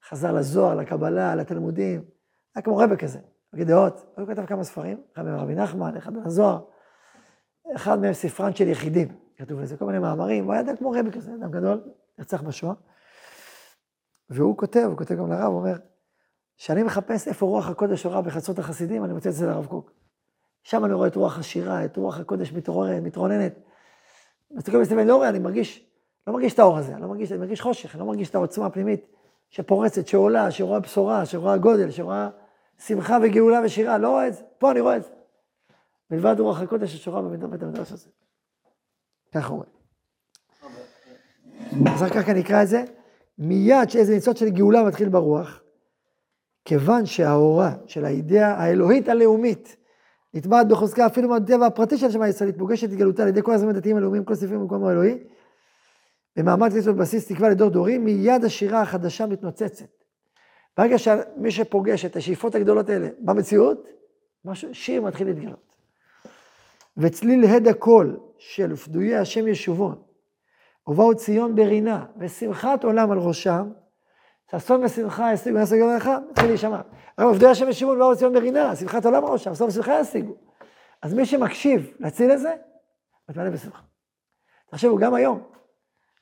[0.08, 2.04] חזר לזוהר, לקבלה, לתלמודים,
[2.54, 3.18] היה כמו רבה כזה,
[3.52, 6.60] בגלל דעות, הוא כתב כמה ספרים, אחד מהם רבי נחמן, אחד מהם הזוהר,
[7.76, 9.08] אחד מהם ספרן של יחידים.
[9.36, 11.82] כתוב לזה כל מיני מאמרים, הוא היה אדם כמו רבי כזה, אדם גדול,
[12.18, 12.74] נרצח בשואה.
[14.30, 15.76] והוא כותב, הוא כותב גם לרב, הוא אומר,
[16.56, 19.90] כשאני מחפש איפה רוח הקודש הורה בחצות החסידים, אני מוצא את זה לרב קוק.
[20.62, 23.58] שם אני רואה את רוח השירה, את רוח הקודש מתעוררת, מתרוננת.
[24.50, 25.93] מסתכל מסתכל, אני לא רואה, אני מרגיש,
[26.26, 28.34] לא מרגיש את האור הזה, אני לא מרגיש, אני מרגיש חושך, אני לא מרגיש את
[28.34, 29.06] העוצמה הפנימית
[29.50, 32.28] שפורצת, שעולה, שרואה בשורה, שרואה גודל, שרואה
[32.78, 35.10] שמחה וגאולה ושירה, לא רואה את זה, פה אני רואה את זה.
[36.10, 38.08] מלבד רוח הקודש ששורה בבית המדרש הזה.
[39.34, 39.64] ככה אומר.
[41.92, 42.84] אז רק ככה נקרא את זה,
[43.38, 45.60] מיד שאיזה ניצוץ של גאולה מתחיל ברוח,
[46.64, 49.76] כיוון שהאורה של האידאה האלוהית הלאומית
[50.34, 53.96] נטבעת בחוזקה אפילו מהטבע הפרטי של השמיים הישראלית, פוגשת התגלותה על ידי כל הזרמים הדתיים
[53.96, 55.18] הלאומיים, כל סעיפים במקום האלוהי,
[56.36, 60.04] במעמד כנסת בסיס תקווה לדור דורים, מיד השירה החדשה מתנוצצת.
[60.76, 63.88] ברגע שמי שפוגש את השאיפות הגדולות האלה במציאות,
[64.44, 65.76] משהו, שיר מתחיל להתגלות.
[66.96, 70.02] וצליל הד הקול של פדויי השם ישובון,
[70.86, 73.70] ובאו ציון ברינה, ושמחת עולם על ראשם,
[74.50, 76.80] ששון ושמחה ישיגו, ישיגו יום אחד, מתחיל להישמע.
[77.18, 80.34] אבל עובדי השם ישובון ובאו ציון ברינה, שמחת עולם על ראשם, ששון ושמחה ישיגו.
[81.02, 82.54] אז מי שמקשיב לציל הזה,
[83.28, 83.82] מתמלא בשמחה.
[84.70, 85.42] תחשבו, גם היום,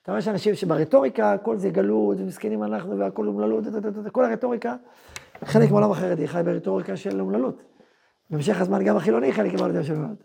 [0.03, 3.63] אתה רואה שאנשים שברטוריקה, כל זה גלות, ומסכנים אנחנו, והכל אומללות,
[4.11, 4.75] כל הרטוריקה,
[5.43, 7.63] חלק מעולם החרדי חי ברטוריקה של אומללות.
[8.29, 10.23] במשך הזמן גם החילוני חלק מהעולם של אומללות.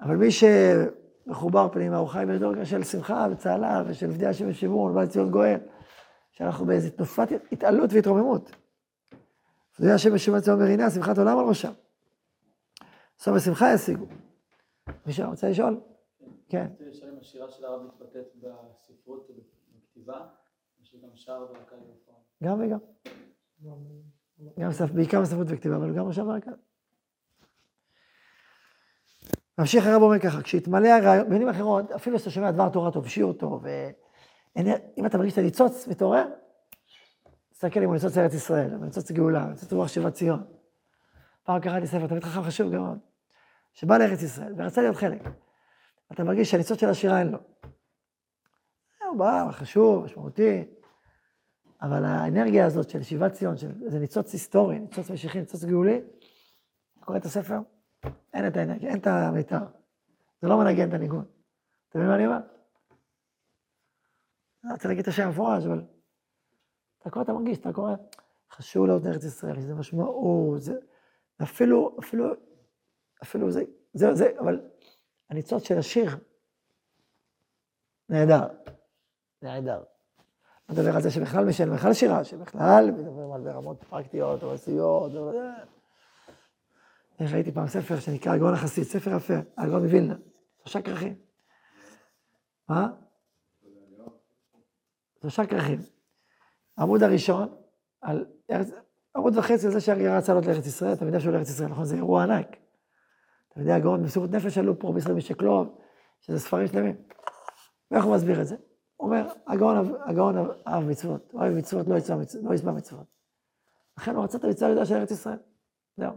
[0.00, 5.02] אבל מי שמחובר פנימה, הוא חי ברטוריקה של שמחה וצהלה, ושל עובדי השם ושימור, ובא
[5.02, 5.58] לציון גואל,
[6.32, 8.50] שאנחנו באיזו תנופת התעלות והתרוממות.
[9.78, 11.72] עובדי השם ושימור ציון מרינה, שמחת עולם על ראשם.
[13.18, 14.06] סוף ושמחה ישיגו.
[15.06, 15.80] מישהו רוצה לשאול?
[16.48, 16.66] כן.
[17.22, 20.26] השירה של הרב מתבטאת בספרות ובכתיבה,
[20.80, 22.18] או שגם שר והקל בפועל.
[22.42, 22.78] גם וגם.
[24.58, 24.90] גם ספ...
[24.90, 26.50] בעיקר בספרות וכתיבה, אבל גם עכשיו והקל.
[29.58, 33.60] ממשיך הרב אומר ככה, כשהתמלא הרעיון, במילים אחרות, אפילו כשאתה שומע דבר תורה, תובשי אותו,
[33.62, 36.26] ואם אתה מרגיש את הניצוץ, מתעורר,
[37.50, 40.44] תסתכל אם הוא ניצוץ ארץ ישראל, ניצוץ גאולה, ניצוץ רוח שיבת ציון.
[41.42, 42.98] פעם קראתי ספר, תמיד חכם חשוב גם
[43.72, 45.22] שבא לארץ ישראל ורצה להיות חלק.
[46.12, 47.38] אתה מרגיש שהניצוץ של השירה אין לו.
[49.12, 50.64] הוא בא, חשוב, משמעותי,
[51.82, 56.00] אבל האנרגיה הזאת של שיבת ציון, זה ניצוץ היסטורי, ניצוץ משיחי, ניצוץ גאולי,
[56.96, 57.58] אתה קורא את הספר,
[58.34, 59.66] אין את האנרגיה, אין את המיתר.
[60.42, 61.24] זה לא מנגן את הניגון.
[61.88, 62.38] אתה מבין מה אני אומר?
[64.64, 65.84] אני רוצה להגיד את השם המפורש, אבל
[67.00, 67.94] אתה קורא, אתה מרגיש, אתה קורא,
[68.50, 70.74] חשוב לאות ארץ ישראל, זה משמעות, זה,
[71.42, 72.26] אפילו, אפילו,
[73.22, 73.62] אפילו זה,
[73.94, 74.60] זה, זה, אבל
[75.32, 76.16] הניצוץ של השיר,
[78.08, 78.46] נהדר,
[79.42, 79.82] נהדר.
[80.68, 85.32] מדבר על זה שבכלל משל, בכלל שירה, שבכלל מדברים על ברמות פרקטיות, או עשיות, או...
[87.20, 90.14] ראיתי פעם ספר שנקרא הגאון החסיד, ספר יפה, הגאון מווילנה,
[90.58, 91.14] שלושה כרכים.
[92.68, 92.92] מה?
[95.20, 95.78] שלושה כרכים.
[96.76, 97.54] העמוד הראשון,
[98.00, 98.68] על ארץ,
[99.16, 101.84] עמוד וחצי על זה שהאריה רצה לעלות לארץ ישראל, אתה יודע שהוא לארץ ישראל, נכון?
[101.84, 102.56] זה אירוע ענק.
[103.52, 105.78] אתה יודע, הגאון במסירות נפש עלו פה בישראל משקלוב,
[106.20, 106.96] שזה ספרים שלמים.
[107.90, 108.56] ואיך הוא מסביר את זה?
[108.96, 110.36] הוא אומר, הגאון, הגאון
[110.68, 113.06] אהב מצוות, אוהב מצוות, לא יצבע לא יצבע מצוות.
[113.98, 115.38] לכן הוא רצה את המצווה הגדולה של ארץ ישראל.
[115.96, 116.12] זהו.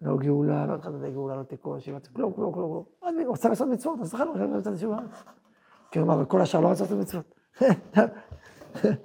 [0.00, 2.70] לא גאולה, לא התחלת גאולה, לא תיקון, שיבת, כלום, כלום, כלום.
[2.70, 2.84] הוא
[3.32, 4.98] רצה לעשות מצוות, אז לכן הוא רצה לעשות תשובה.
[5.90, 7.34] כי הוא אמר, כל השאר לא רצה לעשות מצוות.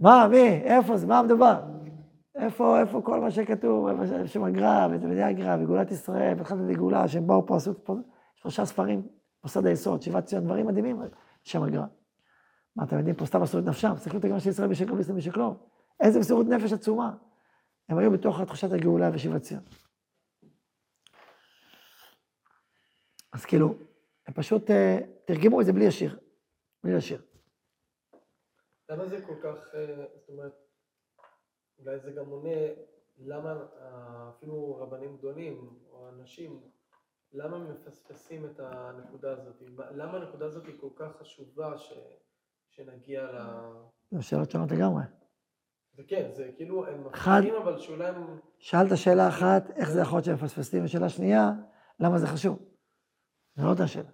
[0.00, 1.60] מה, מי, איפה זה, מה מדובר?
[2.44, 3.88] איפה, איפה כל מה שכתוב,
[4.26, 7.96] שם הגר"א, ותלמידי הגר"א, וגאולת ישראל, והתחלת גאולה, שהם באו פה, עשו פה
[8.34, 9.08] שלושה ספרים,
[9.44, 11.02] מוסד היסוד, שיבת ציון, דברים מדהימים,
[11.42, 11.86] שם הגר"א.
[12.76, 15.16] מה, אתם יודעים, פה סתם עשו את נפשם, תסתכלו את הגמרא של ישראל בשקלו וישראל
[15.16, 15.54] בשקלו.
[16.00, 17.14] איזה מסירות נפש עצומה.
[17.88, 19.62] הם היו בתוך תחושת הגאולה ושיבת ציון.
[23.32, 23.74] אז כאילו,
[24.26, 24.74] הם פשוט uh,
[25.24, 26.18] תרגמו את זה בלי השיר.
[26.84, 27.22] בלי השיר.
[28.88, 30.61] למה זה כל כך, אה, זאת אומרת,
[31.84, 32.60] אולי זה גם עונה
[33.18, 36.60] למה אה, אפילו רבנים גדולים או אנשים,
[37.32, 39.62] למה הם מפספסים את הנקודה הזאת?
[39.76, 41.92] למה הנקודה הזאת היא כל כך חשובה ש,
[42.68, 43.38] שנגיע ל...
[44.10, 45.02] זו שאלות שונות לגמרי.
[45.96, 48.38] זה כן, זה כאילו, הם מפספסים, אבל שאולי הם...
[48.58, 51.50] שאלת שאלה אחת, איך זה יכול להיות שהם מפספסים, ושאלה שנייה,
[52.00, 52.58] למה זה חשוב?
[53.54, 54.10] זה לא אותה שאלה.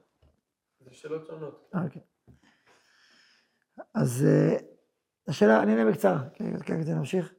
[0.80, 1.70] זה שאלות שונות.
[1.84, 2.02] אוקיי.
[3.94, 4.56] אז אה,
[5.28, 6.44] השאלה, אני אענה בקצרה, כן,
[6.96, 7.37] נמשיך.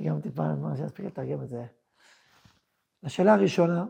[0.00, 1.66] גם טיפה, מה שיספיק לתרגם את זה.
[3.02, 3.86] השאלה הראשונה,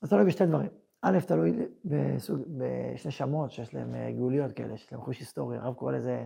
[0.00, 0.70] זה תלוי בשתי דברים.
[1.02, 5.56] א', תלוי בסוג, בשני שמות שיש להם אה, גאוליות כאלה, שיש להם חוש היסטורי.
[5.56, 6.24] הרב קורא לזה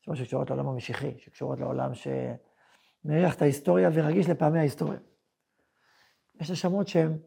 [0.00, 4.98] שמות שקשורות לעולם המשיחי, שקשורות לעולם שמריח את ההיסטוריה ורגיש לפעמי ההיסטוריה.
[6.40, 7.18] יש נשמות שהן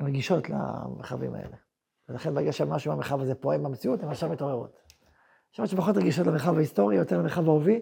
[0.00, 1.56] רגישות למרחבים האלה.
[2.08, 4.76] ולכן ברגע שמשהו במרחב הזה פועם במציאות, הן עכשיו מתעוררות.
[5.52, 7.80] נשמות שפחות רגישות למרחב ההיסטורי, יותר למרחב ההובי,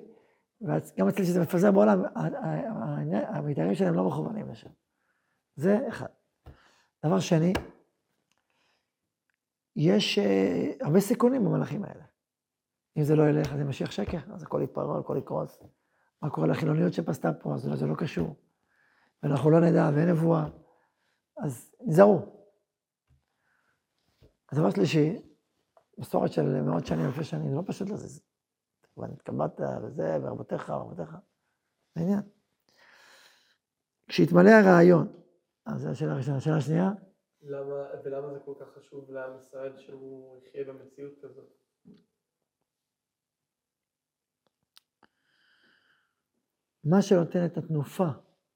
[0.63, 2.03] וגם אצלי שזה מפזר בעולם,
[3.29, 4.71] המתארים שלהם לא מכוונים לשם.
[5.57, 6.07] זה אחד.
[7.07, 7.53] דבר שני,
[9.77, 12.05] יש uh, הרבה סיכונים במהלכים האלה.
[12.99, 15.63] אם זה לא ילך, אז זה משיח שקר, אז הכל יתפרע, הכל יקרוס.
[16.23, 18.37] מה קורה לחילוניות שפסתה פה, אז זה לא קשור.
[19.23, 20.49] ואנחנו לא נדע, ואין נבואה.
[21.45, 22.21] אז נזהרו.
[24.53, 25.23] הדבר שלישי,
[25.99, 27.89] מסורת של מאות שנים, אלפי שנים, זה לא פשוט
[28.97, 29.11] להזיז.
[29.11, 31.11] ונתקבעת וזה, ורבותיך, ורבותיך.
[31.95, 32.23] זה העניין.
[34.09, 35.09] כשהתמלא הרעיון,
[35.67, 36.37] אז זו השאלה הראשונה.
[36.37, 36.91] השאלה השנייה,
[37.43, 37.75] למה,
[38.05, 41.53] ולמה זה כל כך חשוב לעם ישראל שהוא יחיה במציאות כזאת?
[46.85, 48.09] מה שנותן את התנופה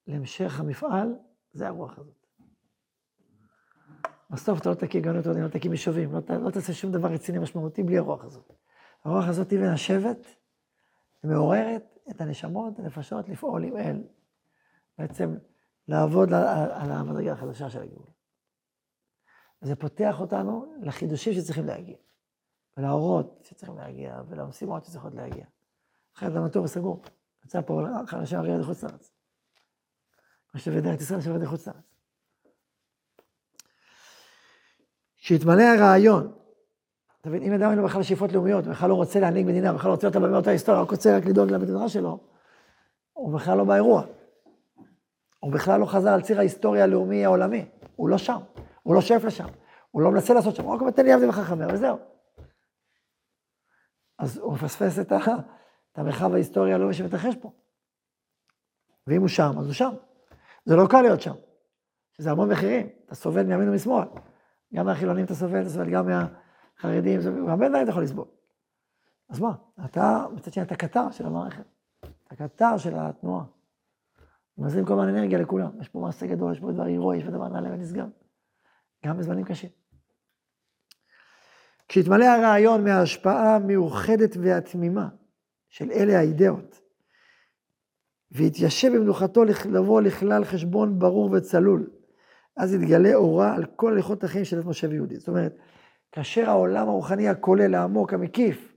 [0.06, 1.08] להמשך המפעל,
[1.52, 2.26] זה הרוח הזאת.
[4.30, 7.82] בסוף אתה לא תקים גאונות לא תקים יישובים, לא, לא תעשה שום דבר רציני משמעותי
[7.82, 8.52] בלי הרוח הזאת.
[9.06, 10.26] הרוח הזאת היא מנשבת,
[11.24, 14.02] מעוררת את הנשמות, הנפשות, לפעול עם אל.
[14.98, 15.36] בעצם
[15.88, 18.10] לעבוד על, המדרגה החדשה של הגאולה.
[19.60, 21.96] זה פותח אותנו לחידושים שצריכים להגיע,
[22.76, 25.44] ולאורות שצריכים להגיע, ולמשימות שצריכות להגיע.
[26.16, 27.02] אחרת המטור הוא סגור.
[27.44, 29.12] יצא פה אנשים הרי לחוץ לארץ.
[30.54, 31.94] מה שבדרך ארץ ישראל שבדרך לחוץ לארץ.
[35.16, 36.45] כשהתמלא הרעיון,
[37.26, 39.88] אתה מבין, אם אדם אין לו בכלל שאיפות לאומיות, בכלל לא רוצה להנהיג מדינה, בכלל
[39.88, 42.18] לא רוצה אותה במאות ההיסטוריה, רק רוצה רק לדאוג מדרש שלו,
[43.12, 44.02] הוא בכלל לא באירוע.
[45.40, 48.38] הוא בכלל לא חזר על ציר ההיסטוריה הלאומי העולמי, הוא לא שם,
[48.82, 49.46] הוא לא שואף לשם,
[49.90, 51.98] הוא לא מנסה לעשות שם, הוא רק אומר, תן לי עבדי וחכמר, וזהו.
[54.18, 55.16] אז הוא מפספס את, ה,
[55.92, 57.50] את המרחב ההיסטורי הלאומי שמתרחש פה.
[59.06, 59.94] ואם הוא שם, אז הוא שם.
[60.64, 61.34] זה לא קל להיות שם,
[62.16, 64.08] שזה המון מחירים, אתה סובל מימין ומשמאל.
[64.74, 66.45] גם מהחילונים אתה סובל, אתה סובל גם מהחרדים,
[66.82, 68.24] זה- הרבה דברים אתה יכול לסבול.
[69.28, 71.64] אז מה, אתה, מצד שני, אתה קטר של המערכת,
[72.26, 73.44] אתה קטר של התנועה.
[74.58, 77.30] מזרים כל הזמן אנרגיה לכולם, יש פה מעשה גדול, יש פה דבר הירואי, יש פה
[77.30, 78.08] דבר נעלה ונשגב.
[79.06, 79.70] גם בזמנים קשים.
[81.88, 85.08] כשהתמלא הרעיון מההשפעה המאוחדת והתמימה
[85.68, 86.80] של אלה האידאות,
[88.30, 91.90] והתיישב במנוחתו לבוא לכלל חשבון ברור וצלול,
[92.56, 95.18] אז יתגלה אורה על כל הליכות החיים של משה ויהודית.
[95.18, 95.56] זאת אומרת,
[96.12, 98.72] כאשר העולם הרוחני הכולל, העמוק, המקיף,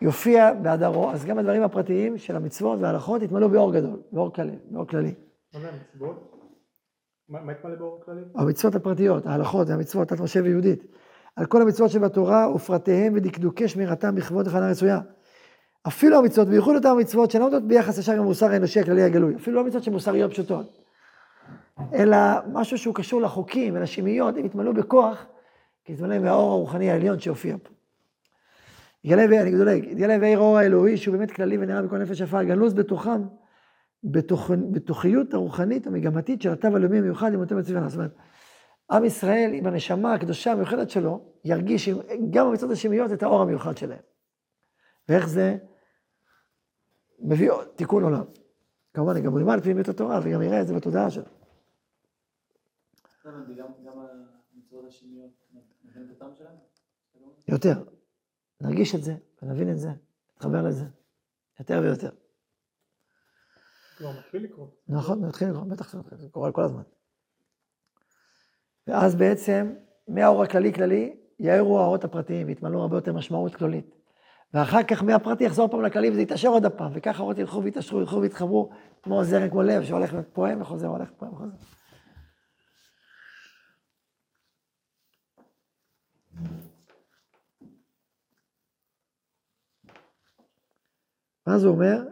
[0.00, 4.56] יופיע בהדרו, אז גם הדברים הפרטיים של המצוות וההלכות יתמלאו באור גדול, באור כללי.
[4.70, 5.14] באור כללי.
[5.54, 6.32] מה זה המצוות?
[7.28, 8.20] מה התמלא באור כללי?
[8.34, 10.84] המצוות הפרטיות, ההלכות והמצוות, דת משה ויהודית,
[11.36, 15.00] על כל המצוות שבתורה ופרטיהם ודקדוקי שמירתם בכבוד הכנה רצויה.
[15.88, 19.56] אפילו המצוות, בייחוד אותן המצוות שאינן עומדות ביחס ישר עם המוסר האנושי הכללי הגלוי, אפילו
[19.56, 20.78] לא מצוות שמוסריות פשוטות,
[21.94, 22.16] אלא
[22.52, 25.26] משהו שהוא קשור לחוקים ולשמיות, הם יתמלאו בכוח,
[25.84, 27.70] כי יתמלא מהאור הרוחני העליון שהופיע פה.
[29.04, 32.74] יתגלה, אני מדולג, יתגלה בעיר האור האלוהי שהוא באמת כללי ונראה בכל נפש יפה, גנוז
[32.74, 33.22] בתוכם,
[34.04, 37.88] בתוך, בתוכיות הרוחנית המגמתית של התו הלאומי המיוחד עם אותו מצווה.
[37.88, 38.14] זאת אומרת,
[38.90, 41.88] עם ישראל עם הנשמה הקדושה המיוחדת שלו, ירגיש
[42.30, 43.98] גם במצוות השמיות את האור המיוחד שלהם.
[45.08, 45.56] ואיך זה
[47.20, 48.24] מביא תיקון עולם.
[48.94, 51.24] כמובן, גם הוא ילמד פנימיות התורה וגם יראה את זה בתודעה שלו.
[57.48, 57.84] יותר.
[58.60, 59.90] נרגיש את זה, ונבין את זה,
[60.36, 60.84] נתחבר לזה,
[61.60, 62.10] יותר ויותר.
[63.96, 64.82] כבר מתחיל לקרות.
[64.88, 66.82] נכון, נתחיל לקרוא, בטח זה קורה כל הזמן.
[68.86, 69.74] ואז בעצם,
[70.08, 73.94] מהאור הכללי כללי, יאירו האורות הפרטיים, ויתמלאו הרבה יותר משמעות כללית.
[74.54, 78.20] ואחר כך מהפרטי יחזור פעם לכללי וזה יתעשר עוד הפעם, וככה האורות ילכו ויתעשרו, ילכו
[78.20, 78.70] ויתחברו,
[79.02, 81.56] כמו זרם, כמו לב, שהולך ופועם וחוזר, הולך ופועם וחוזר.
[91.46, 92.02] ואז הוא אומר,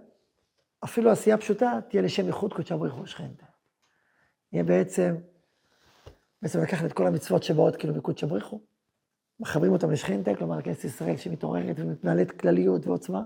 [0.84, 3.46] אפילו עשייה פשוטה תהיה לשם ייחוד קודשא בריך הוא שכנתא.
[4.52, 5.16] יהיה בעצם,
[6.42, 8.60] בעצם לקחת את כל המצוות שבאות כאילו מקודשא בריך הוא,
[9.40, 13.22] מחברים אותם לשכנתא, כלומר כנסת ישראל שמתעוררת ומתנהלת כלליות ועוצמה,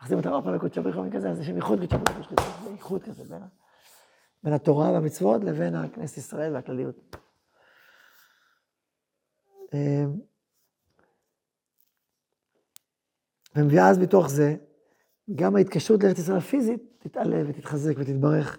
[0.00, 2.24] מחזירים אותם עוד פעם לקודשא בריך הוא כזה, אז יש שם ייחוד קודשא בריך הוא
[2.24, 3.42] שכנתא, זה ייחוד כזה בין,
[4.42, 7.16] בין התורה והמצוות לבין הכנסת ישראל והכלליות.
[9.74, 10.20] אמ,
[13.56, 14.56] ומביאה אז מתוך זה,
[15.34, 18.58] גם ההתקשרות לארץ ישראל הפיזית תתעלה ותתחזק ותתברך.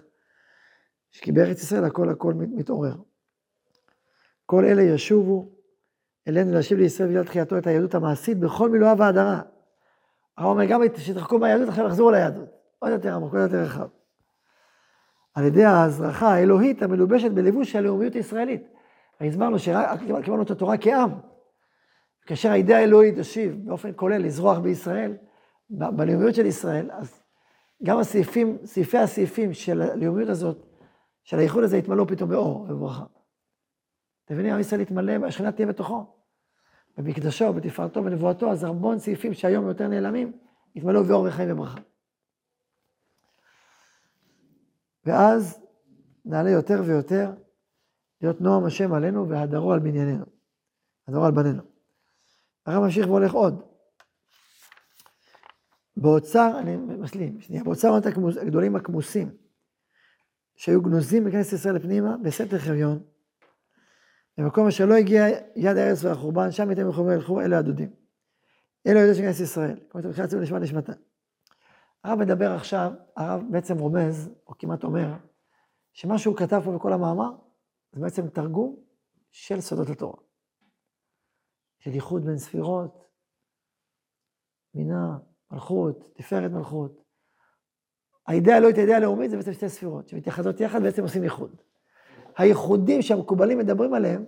[1.12, 2.94] כי בארץ ישראל הכל הכל מת- מתעורר.
[4.46, 5.52] כל אלה ישובו
[6.28, 9.40] אלינו להשיב לישראל בגלל תחייתו את היהדות המעשית בכל מילואה והדרה.
[10.36, 12.48] הרב אומר גם שיתרחקו מהיהדות, עכשיו יחזרו ליהדות.
[12.78, 13.88] עוד יותר עמוק, עוד יותר רחב.
[15.34, 18.68] על ידי ההזרחה האלוהית המלובשת בלבוש הלאומיות הישראלית.
[19.20, 21.10] הסברנו שרק קיבלנו את התורה כעם.
[22.26, 25.16] כאשר האידאה האלוהית תושיב באופן כולל לזרוח בישראל,
[25.70, 27.22] בלאומיות של ישראל, אז
[27.82, 30.66] גם הסעיפים, סעיפי הסעיפים של הלאומיות הזאת,
[31.22, 33.04] של הייחוד הזה, יתמלאו פתאום באור ובברכה.
[34.24, 36.06] אתם מבינים, עם ישראל יתמלא, השכינה תהיה בתוכו.
[36.96, 40.32] במקדשו, בתפארתו, בנבואתו, אז המון סעיפים שהיום יותר נעלמים,
[40.74, 41.80] יתמלאו באור וחיים וברכה.
[45.04, 45.60] ואז
[46.24, 47.30] נעלה יותר ויותר
[48.20, 50.24] להיות נועם השם עלינו והדרו על בנייננו.
[51.08, 51.62] הדרו על בנינו.
[52.66, 53.67] הרב ממשיך והולך עוד.
[56.00, 59.36] באוצר, אני משלים, שנייה, באוצר הכמוס- הגדולים הכמוסים,
[60.56, 63.02] שהיו גנוזים בכנסת ישראל פנימה, בסתר חריון,
[64.38, 67.90] במקום אשר לא הגיע יד הארץ והחורבן, שם יתם וחורבן ילכו אלה הדודים.
[68.86, 70.92] אלו היודעים של כנסת ישראל, כמו שאתם מתחילים נשמת נשמתה.
[72.04, 75.14] הרב מדבר עכשיו, הרב בעצם רומז, או כמעט אומר,
[75.92, 77.30] שמה שהוא כתב פה בכל המאמר,
[77.92, 78.76] זה בעצם תרגום
[79.30, 80.22] של סודות התורה.
[81.78, 83.04] של איחוד בין ספירות,
[84.74, 85.18] בינה,
[85.50, 87.02] מלכות, תפארת מלכות.
[88.26, 91.56] האידאה האלוהית, האידאה הלאומית, זה בעצם שתי ספירות, שמתייחדות יחד בעצם עושים איחוד.
[92.36, 94.24] הייחודים שהמקובלים מדברים עליהם,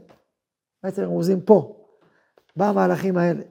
[0.82, 1.86] בעצם רמוזים פה,
[2.56, 3.42] במהלכים האלה.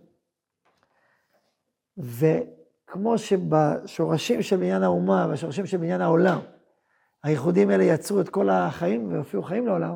[1.97, 6.39] וכמו שבשורשים של בניין האומה והשורשים של בניין העולם,
[7.23, 9.95] הייחודים האלה יצרו את כל החיים והופיעו חיים לעולם,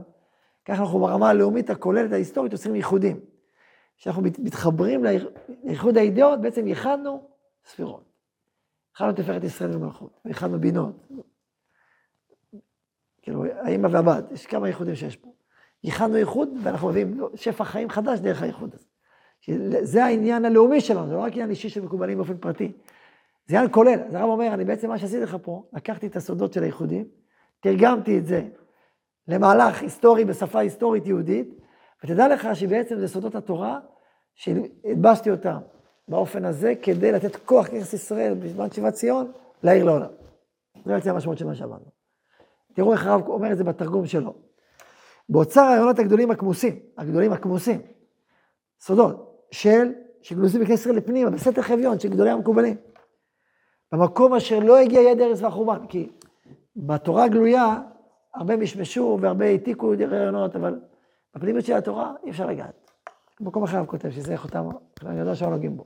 [0.66, 3.20] ככה אנחנו ברמה הלאומית הכוללת ההיסטורית יוצרים ייחודים.
[3.98, 5.04] כשאנחנו מת- מתחברים
[5.64, 7.33] לאיחוד האידאות, בעצם ייחדנו
[7.66, 8.04] ספירות.
[8.94, 11.08] ייחדנו תפארת ישראל ומלכות, וייחדנו בינות.
[13.22, 15.34] כאילו, האמא והבת, יש כמה ייחודים שיש פה.
[15.84, 18.86] ייחדנו ייחוד, ואנחנו מביאים שפע חיים חדש דרך הייחוד הזה.
[19.82, 22.72] זה העניין הלאומי שלנו, זה לא רק עניין אישי של מקובלים באופן פרטי.
[23.48, 24.00] זה עניין כולל.
[24.08, 27.06] אז הרב אומר, אני בעצם, מה שעשיתי לך פה, לקחתי את הסודות של הייחודים,
[27.60, 28.48] תרגמתי את זה
[29.28, 31.48] למהלך היסטורי בשפה היסטורית יהודית,
[32.04, 33.80] ותדע לך שבעצם זה סודות התורה,
[34.36, 35.58] שהלבשתי אותם
[36.08, 39.32] באופן הזה, כדי לתת כוח כנסת ישראל בזמן שיבת ציון,
[39.64, 40.10] לעיר לעולם.
[40.86, 41.86] זה בעצם המשמעות של מה שאמרנו.
[42.74, 44.34] תראו איך הרב אומר את זה בתרגום שלו.
[45.30, 47.82] באוצר הרעיונות הגדולים הכמוסים, הגדולים הכמוסים,
[48.80, 52.78] סודות, של, שגנוזים בכנסת ישראל לפנימה, בסתר חביון, של גדולי המקובלים.
[53.92, 56.10] במקום אשר לא הגיע יד ארץ והחורבן, כי
[56.76, 57.82] בתורה הגלויה,
[58.36, 60.80] הרבה משמשו והרבה העתיקו רעיונות, אבל
[61.36, 62.83] בפנימיות של התורה אי אפשר לגעת.
[63.44, 64.70] במקום אחר הוא כותב שזה חותם,
[65.06, 65.86] אני יודע שלא נוגעים בו.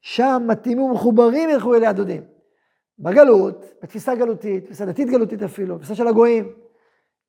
[0.00, 2.22] שם מתאימים ומחוברים ילכו אלי הדודים.
[2.98, 6.52] בגלות, בתפיסה גלותית, תפיסה דתית גלותית אפילו, תפיסה של הגויים,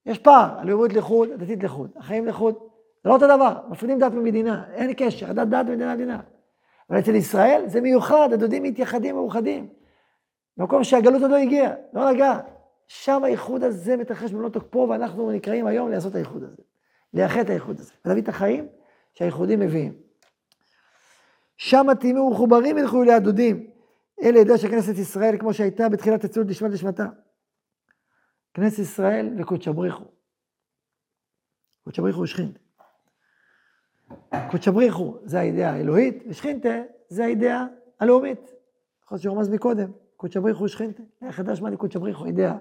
[0.05, 2.55] יש פער, הלאומיות לחוד, הדתית לחוד, החיים לחוד,
[3.03, 6.19] זה לא אותו דבר, מפרידים דת ממדינה, אין קשר, הדת דת ומדינה מדינה.
[6.89, 9.69] אבל אצל ישראל זה מיוחד, הדודים מתייחדים ומאוחדים.
[10.57, 12.39] במקום שהגלות עוד לא הגיעה, לא נגע.
[12.87, 16.61] שם האיחוד הזה מתרחש במלוא תוקפו, ואנחנו נקראים היום לעשות האיחוד הזה.
[17.13, 18.67] לייחד את האיחוד הזה, ולהביא את החיים
[19.13, 19.93] שהאיחודים מביאים.
[21.57, 23.69] שם מתאימים ומחוברים ילכו אלי הדודים.
[24.23, 27.05] אלה ידע של כנסת ישראל, כמו שהייתה בתחילת הציונות נשמת נשמתה.
[28.53, 30.03] כנסת ישראל וקודשא בריחו.
[31.83, 32.59] קודשא בריחו ושכינתה.
[34.51, 37.65] קודשא בריחו זה האידאה האלוהית, ושכינתה זה האידאה
[37.99, 38.53] הלאומית.
[39.03, 41.03] יכול להיות שרמז מקודם, קודשא בריחו ושכינתה.
[41.21, 42.57] היה חדש מה לי קודשא בריחו, האידאה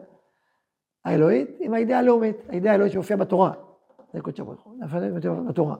[1.04, 3.71] האלוהית עם האידאה הלאומית, האידאה האלוהית שמופיעה בתורה.
[4.12, 5.76] זה קודשא בריחו, זה בתורה.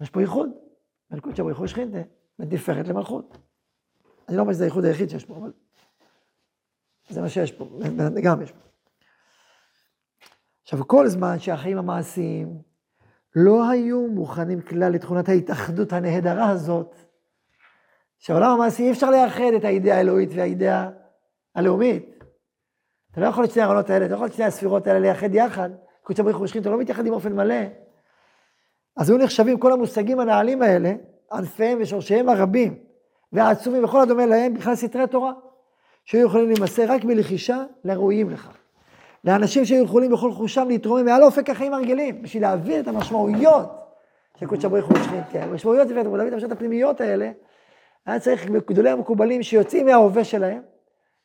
[0.00, 0.50] יש פה ייחוד,
[1.10, 1.98] בין קודשא בריחו ושכינתה,
[2.38, 2.48] בין
[2.86, 3.38] למלכות.
[4.28, 5.52] אני לא אומר שזה הייחוד היחיד שיש פה, אבל
[7.08, 7.78] זה מה שיש פה,
[8.22, 8.58] גם יש פה.
[10.62, 12.62] עכשיו, כל זמן שהחיים המעשיים
[13.36, 16.94] לא היו מוכנים כלל לתכונת ההתאחדות הנהדרה הזאת,
[18.18, 20.90] שהעולם המעשי אי אפשר לאחד את האידאה האלוהית והאידאה
[21.54, 22.24] הלאומית.
[23.10, 25.34] אתה לא יכול את שני הרעיונות האלה, אתה לא יכול את שני הספירות האלה לייחד
[25.34, 25.70] יחד,
[26.10, 27.54] קודשא בריך ושכין, אתה לא מתייחדים באופן מלא.
[28.96, 30.92] אז היו נחשבים כל המושגים הנעלים האלה,
[31.32, 32.78] ענפיהם ושורשיהם הרבים
[33.32, 35.32] והעצומים וכל הדומה להם, בכלל סתרי תורה,
[36.04, 38.56] שהיו יכולים להימסר רק בלחישה לראויים לכך.
[39.24, 43.68] לאנשים שהיו יכולים בכל חושם להתרומם מעל אופק החיים הרגילים, בשביל להבין את המשמעויות
[44.40, 47.30] של קודשא בריך ושכין, כן, המשמעויות זה להבין את המשמעויות הפנימיות האלה,
[48.06, 50.62] היה צריך גדולי המקובלים שיוצאים מההווה שלהם,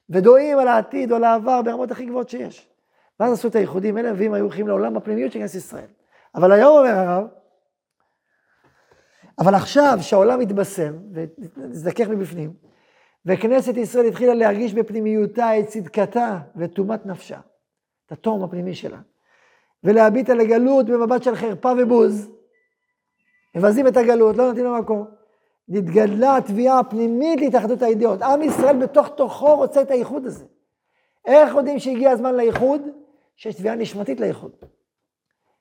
[0.09, 2.74] ודועים על העתיד או על העבר ברמות הכי גבוהות שיש.
[3.19, 5.87] ואז עשו את הייחודים האלה, והם היו הולכים לעולם בפנימיות של כנסת ישראל.
[6.35, 7.27] אבל היום אומר הרב,
[9.39, 12.53] אבל עכשיו שהעולם מתבשם ונזדכך מבפנים,
[13.25, 17.39] וכנסת ישראל התחילה להרגיש בפנימיותה את צדקתה וטומאת נפשה,
[18.05, 18.99] את התום הפנימי שלה,
[19.83, 22.29] ולהביט על הגלות במבט של חרפה ובוז,
[23.55, 25.05] מבזים את הגלות, לא נותנים לה מקום.
[25.69, 28.21] נתגדלה התביעה הפנימית להתאחדות הידיעות.
[28.21, 30.45] עם ישראל בתוך תוכו רוצה את האיחוד הזה.
[31.25, 32.81] איך יודעים שהגיע הזמן לאיחוד?
[33.35, 34.51] שיש תביעה נשמתית לאיחוד.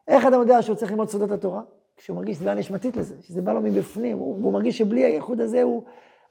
[0.09, 1.63] איך אדם יודע שהוא צריך ללמוד סודות התורה?
[1.97, 5.63] כשהוא מרגיש תביעה נשמתית לזה, שזה בא לו מבפנים, הוא, הוא מרגיש שבלי האיחוד הזה
[5.63, 5.83] הוא,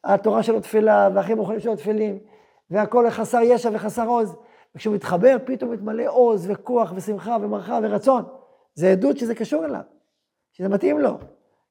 [0.04, 2.20] התורה שלו תפלה, והאחים המוכנים שלו תפלים,
[2.70, 4.36] והכל חסר ישע וחסר עוז.
[4.76, 8.24] וכשהוא מתחבר, פתאום מתמלא עוז וכוח ושמחה ומרחה ורצון.
[8.76, 9.82] זה עדות שזה קשור אליו,
[10.52, 11.18] שזה מתאים לו.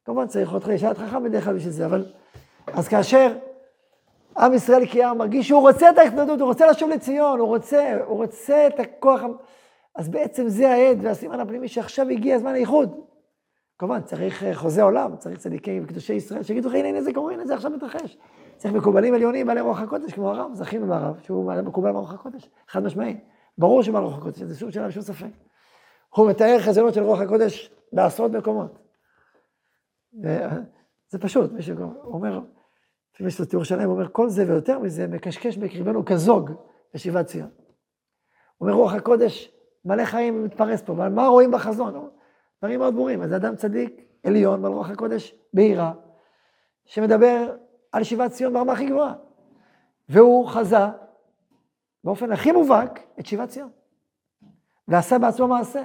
[0.04, 2.04] כמובן צריך אותך, יש חכם בדרך כלל בשביל זה, אבל...
[2.66, 3.32] אז כאשר
[4.38, 8.16] עם ישראל כעם מרגיש שהוא רוצה את ההתנדות, הוא רוצה לשוב לציון, הוא רוצה, הוא
[8.16, 9.20] רוצה את הכוח,
[9.94, 13.00] אז בעצם זה העד והסימן הפנימי שעכשיו הגיע הזמן האיחוד.
[13.78, 17.46] כמובן, צריך חוזה עולם, צריך צדיקים וקדושי ישראל שיגידו לך, הנה, הנה זה קורה, הנה
[17.46, 18.18] זה עכשיו מתרחש.
[18.56, 22.82] צריך מקובלים עליונים בעלי רוח הקודש, כמו הרב, זכינו ברב, שהוא מקובל ברוח הקודש, חד
[22.82, 23.20] משמעי.
[23.58, 25.26] ברור שהוא בעל רוח הקודש, זה סוג של שום ספק.
[26.16, 28.78] הוא מתאר חזונות של רוח הקודש בעשרות מקומות.
[31.08, 32.40] זה פשוט, מישהו אומר,
[33.14, 36.50] לפי יש לו תיאור שלם, הוא אומר, כל זה ויותר מזה מקשקש בקרבנו כזוג
[36.94, 37.50] בשיבת ציון.
[38.58, 39.52] הוא אומר, רוח הקודש
[39.84, 42.08] מלא חיים מתפרס פה, מה רואים בחזון?
[42.58, 43.22] דברים מאוד ברורים.
[43.22, 45.92] אז אדם צדיק, עליון, בעל רוח הקודש, בהירה,
[46.84, 47.56] שמדבר
[47.92, 49.14] על שיבת ציון ברמה הכי גבוהה.
[50.08, 50.76] והוא חזה
[52.04, 53.70] באופן הכי מובהק את שיבת ציון.
[54.88, 55.84] ועשה בעצמו מעשה.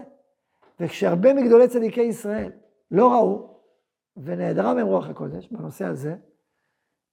[0.79, 2.51] וכשהרבה מגדולי צדיקי ישראל
[2.91, 3.57] לא ראו,
[4.17, 6.15] ונעדרה מהם רוח הקודש בנושא הזה,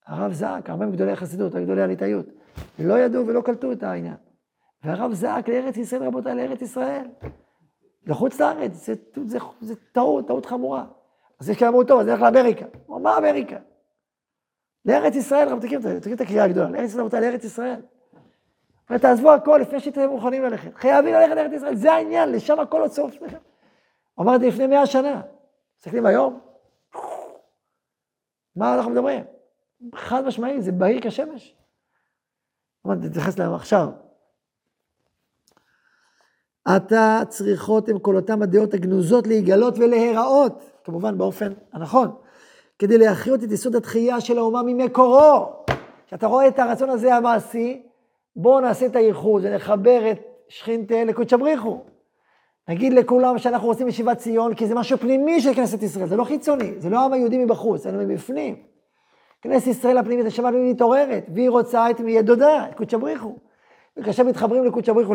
[0.07, 2.27] הרב זעק, הרבה מגדולי החסידות, גדולי הליטאיות,
[2.79, 4.17] לא ידעו ולא קלטו את העניין.
[4.85, 7.07] והרב זעק לארץ ישראל, רבותיי, לארץ ישראל.
[8.07, 10.85] לחוץ לארץ, זה, זה, זה, טעות, טעות חמורה.
[11.41, 12.67] אז יש כאלה אמרו, טוב, אז נלך לאמריקה.
[12.87, 13.57] הוא אמר, מה אמריקה?
[14.85, 17.81] לארץ ישראל, רב, תקראו את הקריאה הגדולה, לארץ ישראל, רבותיי, לארץ ישראל.
[19.01, 20.75] תעזבו הכל לפני שאתם מוכנים ללכת.
[20.75, 23.15] חייבים ללכת לארץ ישראל, זה העניין, לשם הכל עוד סוף.
[24.15, 25.23] הוא אמר את זה לפני מאה שנה.
[25.79, 26.41] מסתכלים היום,
[28.57, 29.25] מה אנחנו מדברים?
[29.95, 31.57] חד משמעי, זה בהיר כשמש.
[32.87, 33.89] אמרתי, תתייחס להם עכשיו.
[36.65, 42.11] עתה צריכות הם כל אותם הדעות הגנוזות להיגלות ולהיראות, כמובן באופן הנכון,
[42.79, 45.53] כדי להחיות את יסוד התחייה של האומה ממקורו.
[46.07, 47.83] כשאתה רואה את הרצון הזה המעשי,
[48.37, 51.81] בואו נעשה את הייחוד ונחבר את שכינתה לקודשא בריחו.
[52.69, 56.25] נגיד לכולם שאנחנו רוצים ישיבת ציון, כי זה משהו פנימי של כנסת ישראל, זה לא
[56.25, 58.57] חיצוני, זה לא העם היהודי מבחוץ, זה מבפנים.
[59.43, 63.37] כנסת ישראל הפנימית, השמה הפנימית מתעוררת, והיא רוצה את מי דודה, את קודשא בריחו.
[63.97, 65.15] וכאשר מתחברים לקודשא בריחו,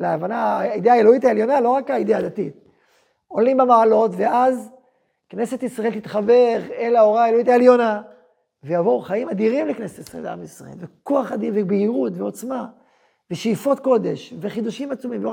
[0.00, 2.54] להבנה, האידאה האלוהית העליונה, לא רק האידאה הדתית.
[3.28, 4.70] עולים במעלות, ואז
[5.28, 8.02] כנסת ישראל תתחבר אל ההוראה האלוהית העליונה,
[8.62, 12.66] ויבואו חיים אדירים לכנסת ישראל לעם ישראל, וכוח אדיר, ובהירות, ועוצמה,
[13.30, 15.26] ושאיפות קודש, וחידושים עצומים,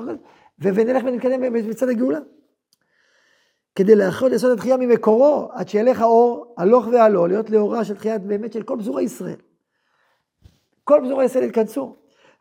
[0.60, 2.20] ונלך ונתקדם בצד הגאולה.
[3.76, 8.54] כדי לאחר יסוד התחייה ממקורו, עד שילך האור הלוך ועלו, להיות לאורה של תחיית באמת
[8.54, 9.40] של כל פזורי ישראל.
[10.84, 11.96] כל פזורי ישראל יתכנסו.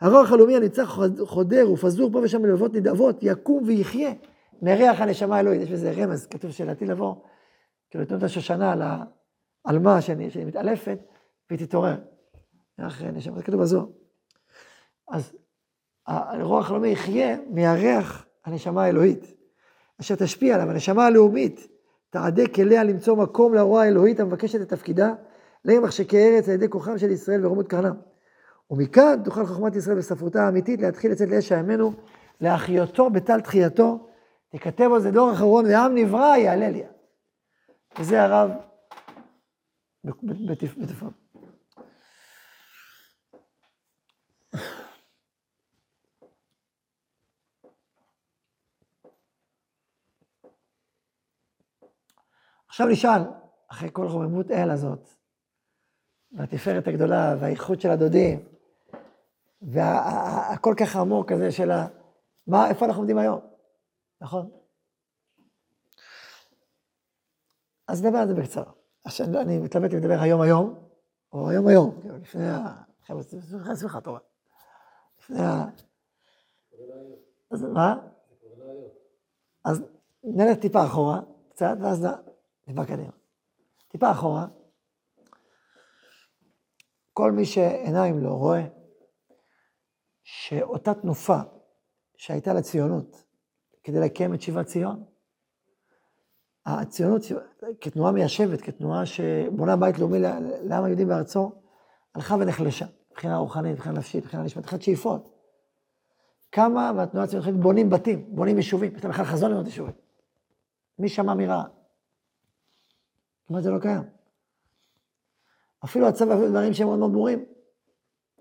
[0.05, 4.13] הרוח הלאומי הנצח חודר ופזור פה ושם בלבבות נדבות, יקום ויחיה
[4.63, 5.63] מריח הנשמה האלוהית.
[5.63, 7.15] יש בזה רמז, כתוב שלעתיד לבוא,
[7.91, 8.83] כאילו נותנים את השושנה על
[9.65, 10.99] העלמה שאני מתעלפת,
[11.51, 11.97] והיא תתעורר.
[12.81, 13.87] ריח נשמה, זה כתוב בזוהר.
[15.11, 15.33] אז
[16.07, 19.35] הרוח הלאומי יחיה מהריח הנשמה האלוהית.
[20.01, 21.69] אשר תשפיע עליו, הנשמה הלאומית,
[22.11, 25.13] תעדק אליה למצוא מקום להוראה האלוהית המבקשת את תפקידה,
[25.65, 28.14] לעיר מחשקי ארץ על ידי כוחם של ישראל ורומות קרנם.
[28.71, 31.93] ומכאן תוכל חוכמת ישראל בספרותה האמיתית להתחיל לצאת לאש הימינו,
[32.41, 34.09] להחיותו בטל תחייתו,
[34.49, 36.83] תכתב על זה דור אחרון, ועם נברא יעלה לי.
[37.99, 38.51] וזה הרב
[40.05, 41.13] בתפארת.
[52.69, 53.23] עכשיו נשאל,
[53.69, 55.09] אחרי כל רוממות אל הזאת,
[56.33, 58.54] והתפארת הגדולה, והאיכות של הדודים,
[59.65, 61.87] והכל כך עמוק הזה של ה...
[62.47, 63.41] מה, איפה אנחנו עומדים היום,
[64.21, 64.51] נכון?
[67.89, 68.73] אז נדבר על זה בקצרה.
[69.05, 70.75] עכשיו, אני מתלבט אם לדבר היום היום,
[71.33, 72.83] או היום היום, כאילו, לפני ה...
[73.07, 73.23] חבר'ה,
[73.75, 74.21] סליחה, אתה רואה.
[75.19, 75.65] לפני ה...
[77.51, 77.97] אז מה?
[79.65, 79.83] אז
[80.25, 82.07] נלך טיפה אחורה, קצת, ואז
[82.65, 83.13] טיפה קדימה.
[83.89, 84.47] טיפה אחורה,
[87.13, 88.67] כל מי שעיניים לא רואה
[90.25, 91.39] שאותה תנופה
[92.17, 93.25] שהייתה לציונות
[93.83, 95.05] כדי לקיים את שיבת ציון,
[96.67, 97.23] הציונות
[97.81, 100.19] כתנועה מיישבת, כתנועה שבונה בית לאומי
[100.63, 101.53] לעם היהודי בארצו,
[102.15, 105.35] הלכה ונחלשה, מבחינה רוחנית, מבחינה נפשית, מבחינה נשמת, מבחינת שאיפות.
[106.53, 109.95] כמה מהתנועה הציונית בונים בתים, בונים יישובים, יש להם בכלל חזון לבנות יישובים.
[110.99, 111.65] מי שמע מי ראה?
[113.47, 114.03] כמעט זה לא קיים.
[115.85, 117.45] אפילו הצבא, דברים שהם מאוד מאוד ברורים,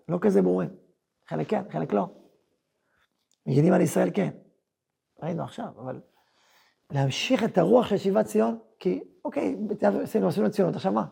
[0.10, 0.83] לא כזה ברורים.
[1.28, 2.08] חלק כן, חלק לא.
[3.46, 4.30] מגינים על ישראל כן.
[5.22, 6.02] ראינו עכשיו, אבל
[6.92, 9.58] להמשיך את הרוח של שיבת ציון, כי אוקיי,
[10.04, 11.06] עשינו, עשינו ציונות, עכשיו מה?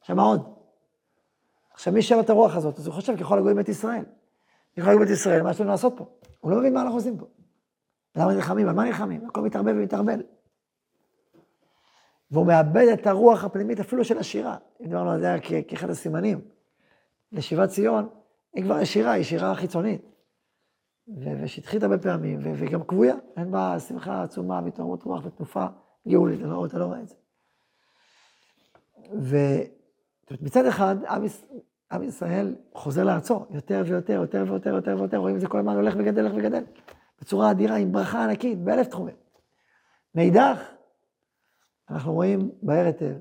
[0.00, 0.54] עכשיו מה עוד?
[1.72, 4.04] עכשיו מי שם את הרוח הזאת, אז הוא חושב ככל הגויים בית ישראל.
[4.76, 6.06] ככל הגויים בית ישראל, מה יש לנו לעשות פה?
[6.40, 7.26] הוא לא מבין מה אנחנו עושים פה.
[8.16, 8.68] למה נלחמים?
[8.68, 9.26] על מה נלחמים?
[9.26, 10.22] הכל מתערבב ומתערבל.
[12.30, 14.56] והוא מאבד את הרוח הפנימית אפילו של השירה.
[14.80, 15.36] אם דיברנו על זה
[15.68, 16.40] כאחד הסימנים
[17.32, 18.08] לשיבת ציון,
[18.56, 20.02] היא כבר שירה, היא שירה חיצונית.
[21.42, 25.66] ושטחית הרבה פעמים, וגם כבויה, אין בה שמחה עצומה והתעוררות רוח ותנופה
[26.08, 27.14] גאולית, אתה לא, אתה לא רואה את זה.
[30.30, 30.96] ומצד אחד,
[31.92, 35.74] עם ישראל חוזר לארצו, יותר ויותר, יותר ויותר, יותר ויותר, רואים את זה כל הזמן
[35.74, 36.64] הולך וגדל, הולך וגדל,
[37.20, 39.16] בצורה אדירה, עם ברכה ענקית, באלף תחומים.
[40.14, 40.62] מאידך,
[41.90, 43.14] אנחנו רואים בהר היטב,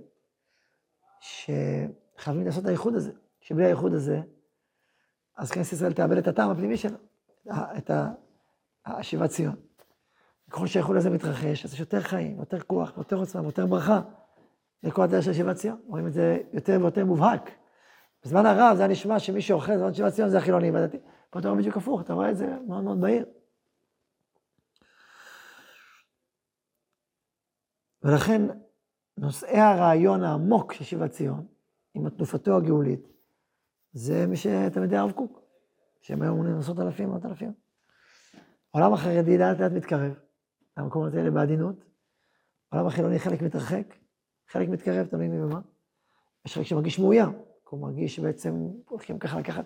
[1.19, 4.21] שחייבים לעשות את האיחוד הזה, שבלי האיחוד הזה,
[5.37, 6.97] אז כנסת ישראל תאבד את הטעם הפנימי שלה,
[7.49, 7.91] את
[8.85, 9.55] השיבת ציון.
[10.49, 14.01] ככל שהאיחוד הזה מתרחש, אז יש יותר חיים, יותר כוח, יותר עוצמה, יותר ברכה
[14.83, 15.81] לכל הדרך של שיבת ציון.
[15.87, 17.49] רואים את זה יותר ויותר מובהק.
[18.23, 20.97] בזמן הרב זה היה נשמע שמי שאוכל בזמן שיבת ציון זה החילוני והדתי.
[21.29, 23.25] פה אתה רואה בדיוק הפוך, אתה רואה את זה מאוד מאוד בהיר.
[28.03, 28.41] ולכן
[29.17, 31.47] נושאי הרעיון העמוק של שיבת ציון,
[31.93, 33.07] עם תנופתו הגאולית,
[33.95, 35.41] זה מי שתלמידי הרב קוק,
[36.01, 37.53] שהם היום מונים עשרות אלפים, מאות אלפים.
[38.73, 40.13] העולם החרדי לאט לאט מתקרב
[40.77, 41.75] למקומות האלה בעדינות.
[42.71, 43.95] העולם החילוני חלק מתרחק,
[44.47, 45.59] חלק מתקרב, תלוי מי ומה.
[46.45, 47.29] יש חלק שמרגיש מאוים,
[47.69, 49.65] הוא מרגיש שבעצם הולכים ככה לקחת.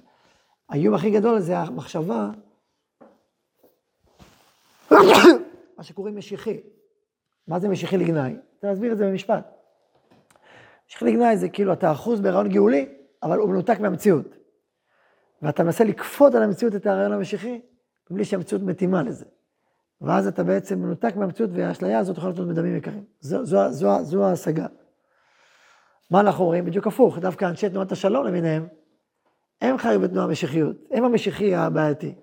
[0.69, 2.31] האיום הכי גדול זה המחשבה,
[5.77, 6.59] מה שקוראים משיחי.
[7.47, 8.33] מה זה משיחי לגנאי?
[8.33, 9.51] צריך להסביר את זה במשפט.
[10.87, 14.25] משיחי לגנאי זה כאילו אתה אחוז ברעיון גאולי, אבל הוא מנותק מהמציאות.
[15.41, 17.61] ואתה מנסה לכפות על המציאות את הרעיון המשיחי,
[18.09, 19.25] בלי שהמציאות מתאימה לזה.
[20.01, 23.03] ואז אתה בעצם מנותק מהמציאות, והאשליה הזאת יכולה להיות מדמים יקרים.
[23.19, 24.67] זו, זו, זו, זו ההשגה.
[26.11, 26.65] מה אנחנו רואים?
[26.65, 28.67] בדיוק הפוך, דווקא אנשי תנועת השלום למיניהם,
[29.61, 32.15] הם חיו בתנועה משיחיות, הם המשיחי הבעייתי.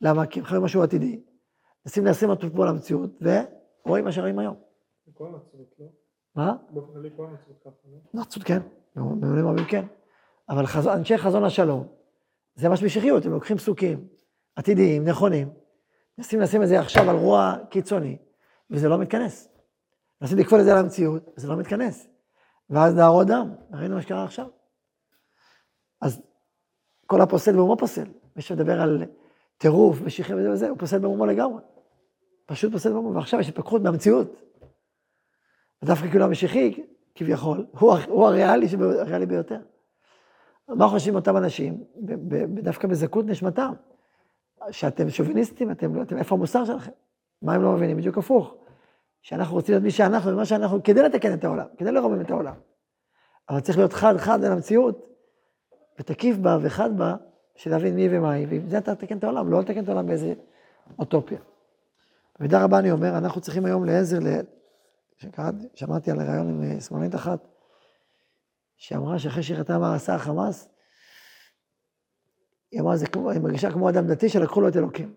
[0.00, 0.26] למה?
[0.26, 1.22] כי הם חיו משהו עתידי.
[1.86, 3.10] מנסים לשים אותו פה למציאות,
[3.84, 4.56] ורואים מה שרואים היום.
[5.78, 5.90] לא?
[6.34, 6.56] מה?
[7.64, 7.70] ככה,
[8.14, 8.20] לא?
[8.20, 8.60] נצרות כן,
[8.96, 9.84] במובנים רבים כן.
[10.48, 10.86] אבל חז...
[10.86, 11.86] אנשי חזון השלום,
[12.54, 14.08] זה ממש משיחיות, הם לוקחים פסוקים
[14.56, 15.48] עתידיים, נכונים,
[16.18, 18.16] מנסים לשים את זה עכשיו על רוע קיצוני,
[18.70, 19.48] וזה לא מתכנס.
[20.20, 22.08] מנסים לקפול את זה על המציאות, וזה לא מתכנס.
[22.70, 24.46] ואז נהרות דם, ראינו מה שקרה עכשיו.
[26.00, 26.22] אז
[27.06, 28.06] כל הפוסל במומו פוסל.
[28.36, 29.04] מי שמדבר על
[29.58, 31.62] טירוף, משיחי וזה וזה, הוא פוסל במומו לגמרי.
[32.46, 34.26] פשוט פוסל במומו, ועכשיו יש התפכחות מהמציאות.
[35.82, 36.84] ודווקא כאילו המשיחי,
[37.14, 38.66] כביכול, הוא, הוא הריאלי,
[39.00, 39.60] הריאלי ביותר.
[40.68, 41.84] מה חושבים אותם אנשים,
[42.62, 43.72] דווקא בזכות נשמתם,
[44.70, 46.92] שאתם שוביניסטים, אתם לא, אתם, איפה המוסר שלכם?
[47.42, 47.96] מה הם לא מבינים?
[47.96, 48.54] בדיוק הפוך.
[49.22, 52.54] שאנחנו רוצים להיות מי שאנחנו ומה שאנחנו, כדי לתקן את העולם, כדי לרומם את העולם.
[53.50, 55.06] אבל צריך להיות חד-חד על המציאות,
[56.00, 57.16] ותקיף בה וחד בה,
[57.56, 60.06] של להבין מי ומה היא, ועם זה אתה תתקן את העולם, לא לתקן את העולם
[60.06, 60.34] באיזה
[60.98, 61.38] אוטופיה.
[62.38, 64.18] במידה רבה אני אומר, אנחנו צריכים היום לעזר.
[65.18, 67.38] שקראת, שמעתי על הרעיון עם אה, שמאלנית אחת,
[68.78, 70.68] שאמרה שאחרי שירתה מה עשה החמאס,
[72.70, 75.14] היא אמרה, זה כמו, היא מרגישה כמו אדם דתי שלקחו לו את אלוקים.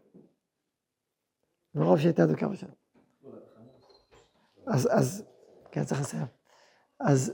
[1.75, 2.67] מרוב שהייתה דקה בשם.
[4.67, 5.23] אז, אז,
[5.71, 6.25] כן, צריך לסיים.
[6.99, 7.33] אז,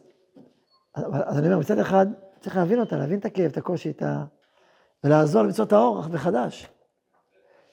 [0.93, 2.05] אז אני אומר, מצד אחד,
[2.39, 4.25] צריך להבין אותה, להבין את הכאב, את הקושי, את ה...
[5.03, 6.67] ולעזור למצוא את האור מחדש.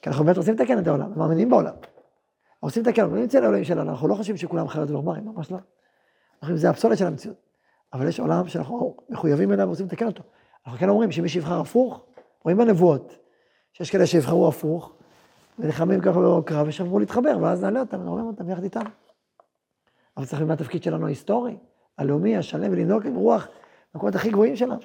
[0.03, 1.75] כי אנחנו באמת רוצים לתקן את העולם, מאמינים בעולם.
[2.63, 5.59] רוצים לתקן, אנחנו לא נמצא לאלוהים שלנו, אנחנו לא חושבים שכולם חיות וברברים, ממש לא.
[6.43, 7.44] אנחנו זה הפסולת של המציאות.
[7.95, 10.23] אבל יש עולם שאנחנו מחויבים אליו ורוצים לתקן אותו.
[10.67, 12.05] אנחנו כן אומרים שמי שיבחר הפוך,
[12.45, 13.17] רואים בנבואות,
[13.73, 14.93] שיש כאלה שיבחרו הפוך,
[15.59, 18.85] ונלחמים ככה בקרב, ושאמרו להתחבר, ואז נעלה אותם, נעורם אותם יחד איתם.
[20.17, 21.57] אבל צריך ללמוד התפקיד שלנו ההיסטורי,
[21.99, 23.49] הלאומי, השלם, ולנהוג עם רוח
[23.95, 24.81] במקומות הכי גבוהים שלנו.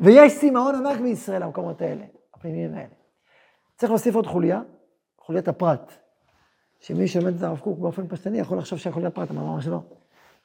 [0.00, 2.94] ויש סימאון ענק בישראל למקומות האלה, הפנימיים האלה.
[3.76, 4.62] צריך להוסיף עוד חוליה,
[5.20, 5.92] חוליית הפרט.
[6.80, 9.80] שמי שלומד את הרב קוק באופן פשטני יכול לחשוב שהחוליית פרט, אבל ממש לא.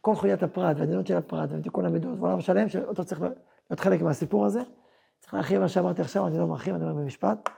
[0.02, 4.46] כל חוליית הפרט והדיניות של הפרט ותיקון המידות ועולם שלם, שאותו צריך להיות חלק מהסיפור
[4.46, 4.62] הזה.
[5.20, 7.50] צריך להרחיב מה שאמרתי עכשיו, אני לא מרחיב, אני אומר במשפט.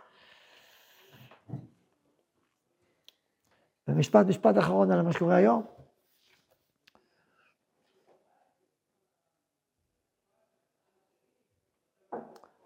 [3.88, 5.66] ומשפט, משפט אחרון על מה שקורה היום.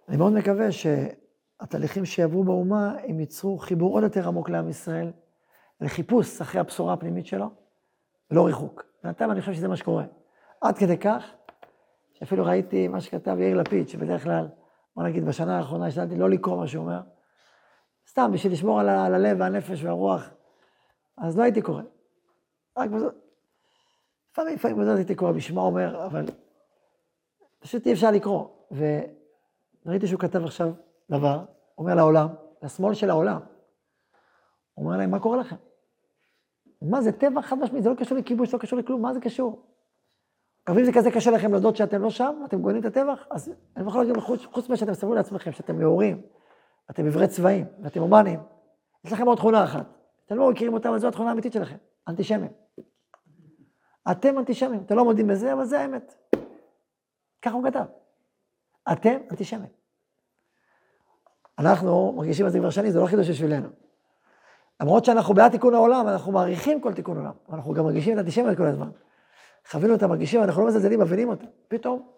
[0.10, 5.12] אני מאוד מקווה שהתהליכים שיעברו באומה, הם ייצרו חיבור עוד יותר עמוק לעם ישראל,
[5.82, 7.50] לחיפוש אחרי הבשורה הפנימית שלו,
[8.32, 8.84] ולא ריחוק.
[9.06, 10.04] בינתיים אני חושב שזה מה שקורה.
[10.62, 11.24] עד כדי כך,
[12.14, 14.48] שאפילו ראיתי מה שכתב יאיר לפיד, שבדרך כלל,
[14.96, 17.02] בוא נגיד, בשנה האחרונה השתדלתי לא לקרוא מה שהוא אומר,
[18.10, 20.30] סתם בשביל לשמור על, על הלב והנפש והרוח,
[21.18, 21.82] אז לא הייתי קורא.
[22.78, 23.16] רק בזאת.
[24.32, 26.26] לפעמים, לפעמים בזאת הייתי קורא בשמה אומר, אבל
[27.60, 28.48] פשוט אי אפשר לקרוא.
[29.86, 30.74] וראיתי שהוא כתב עכשיו
[31.10, 31.46] דבר,
[31.78, 32.28] אומר לעולם,
[32.64, 33.40] לשמאל של העולם,
[34.74, 35.56] הוא אומר להם, מה קורה לכם?
[36.82, 39.66] מה זה טבע חד משמעית, זה לא קשור לכיבוש, לא קשור לכלום, מה זה קשור?
[40.68, 43.54] אבל אם זה כזה קשה לכם להודות שאתם לא שם, אתם גוננים את הטבח, אז
[43.78, 46.22] אני יכול להגיד חוץ, חוץ ממה שאתם מסתכלים לעצמכם, שאתם נאורים,
[46.92, 48.40] אתם עברי צבעים, ואתם הומניים,
[49.04, 49.86] יש לכם עוד תכונה אחת.
[50.26, 51.76] אתם לא מכירים אותה, אבל זו התכונה האמיתית שלכם,
[52.08, 52.52] אנטישמים.
[54.12, 56.16] אתם אנטישמים, אתם לא מודים בזה, אבל זה האמת.
[57.42, 57.86] ככה הוא כתב.
[58.92, 59.70] אתם אנטישמים.
[61.60, 63.85] אנחנו מרגישים את זה כבר שנים, זה לא חידוש בשבילנו.
[64.82, 68.58] למרות שאנחנו בעד תיקון העולם, אנחנו מעריכים כל תיקון עולם, אנחנו גם מרגישים את האנטישמיות
[68.58, 68.90] כל הזמן.
[69.70, 71.46] חווינו אותה, מרגישים, אנחנו לא מזלזלים, מבינים אותה.
[71.68, 72.10] פתאום,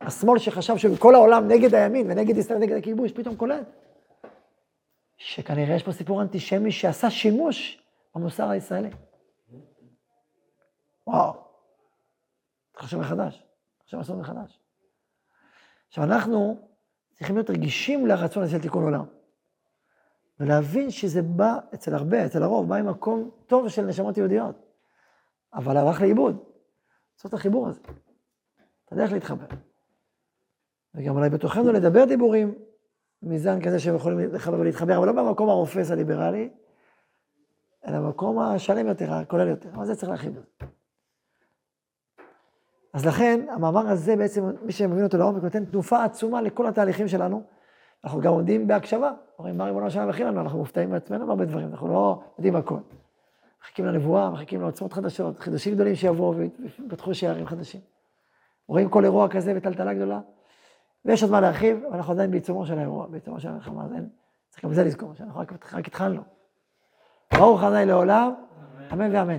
[0.00, 3.66] השמאל שחשב שכל העולם נגד הימין ונגד ישראל, נגד הכיבוש, פתאום קולט
[5.16, 7.82] שכנראה יש פה סיפור אנטישמי שעשה שימוש
[8.14, 8.90] במוסר הישראלי.
[11.06, 11.32] וואו,
[12.76, 13.42] חשוב מחדש,
[13.86, 14.58] חשוב לעשות מחדש.
[15.88, 16.68] עכשיו, אנחנו
[17.14, 19.04] צריכים להיות רגישים לרצון הזה של תיקון עולם.
[20.42, 24.56] ולהבין שזה בא אצל הרבה, אצל הרוב, בא ממקום טוב של נשמות יהודיות.
[25.54, 26.44] אבל הלך לאיבוד.
[27.16, 27.80] לעשות את החיבור הזה.
[28.84, 29.46] אתה יודע איך להתחבר.
[30.94, 32.54] וגם אולי בתוכנו לדבר דיבורים
[33.22, 36.50] מזן כזה שהם יכולים לחבר ולהתחבר, אבל לא במקום הרופס הליברלי,
[37.86, 39.68] אלא במקום השלם יותר, הכולל יותר.
[39.74, 40.46] אבל זה צריך להכין בזה.
[42.92, 47.42] אז לכן, המאמר הזה בעצם, מי שמבין אותו לעומק, נותן תנופה עצומה לכל התהליכים שלנו.
[48.04, 49.12] אנחנו גם עומדים בהקשבה.
[49.38, 50.40] אומרים, מה ריבונו שלנו מכין לנו?
[50.40, 52.78] אנחנו מופתעים מעצמנו בהרבה דברים, אנחנו לא יודעים הכל.
[53.62, 57.80] מחכים לנבואה, מחכים לעוצמות חדשות, חידושים גדולים שיבואו ויפתחו שערים חדשים.
[58.68, 60.20] רואים כל אירוע כזה בטלטלה גדולה,
[61.04, 64.08] ויש עוד מה להרחיב, אבל אנחנו עדיין בעיצומו של האירוע, בעיצומו של המלחמה, אז אין,
[64.48, 66.22] צריך גם בזה לזכור, שאנחנו רק, רק התחלנו.
[67.34, 68.32] ברוך ה' לעולם,
[68.92, 69.38] אמן ואמן.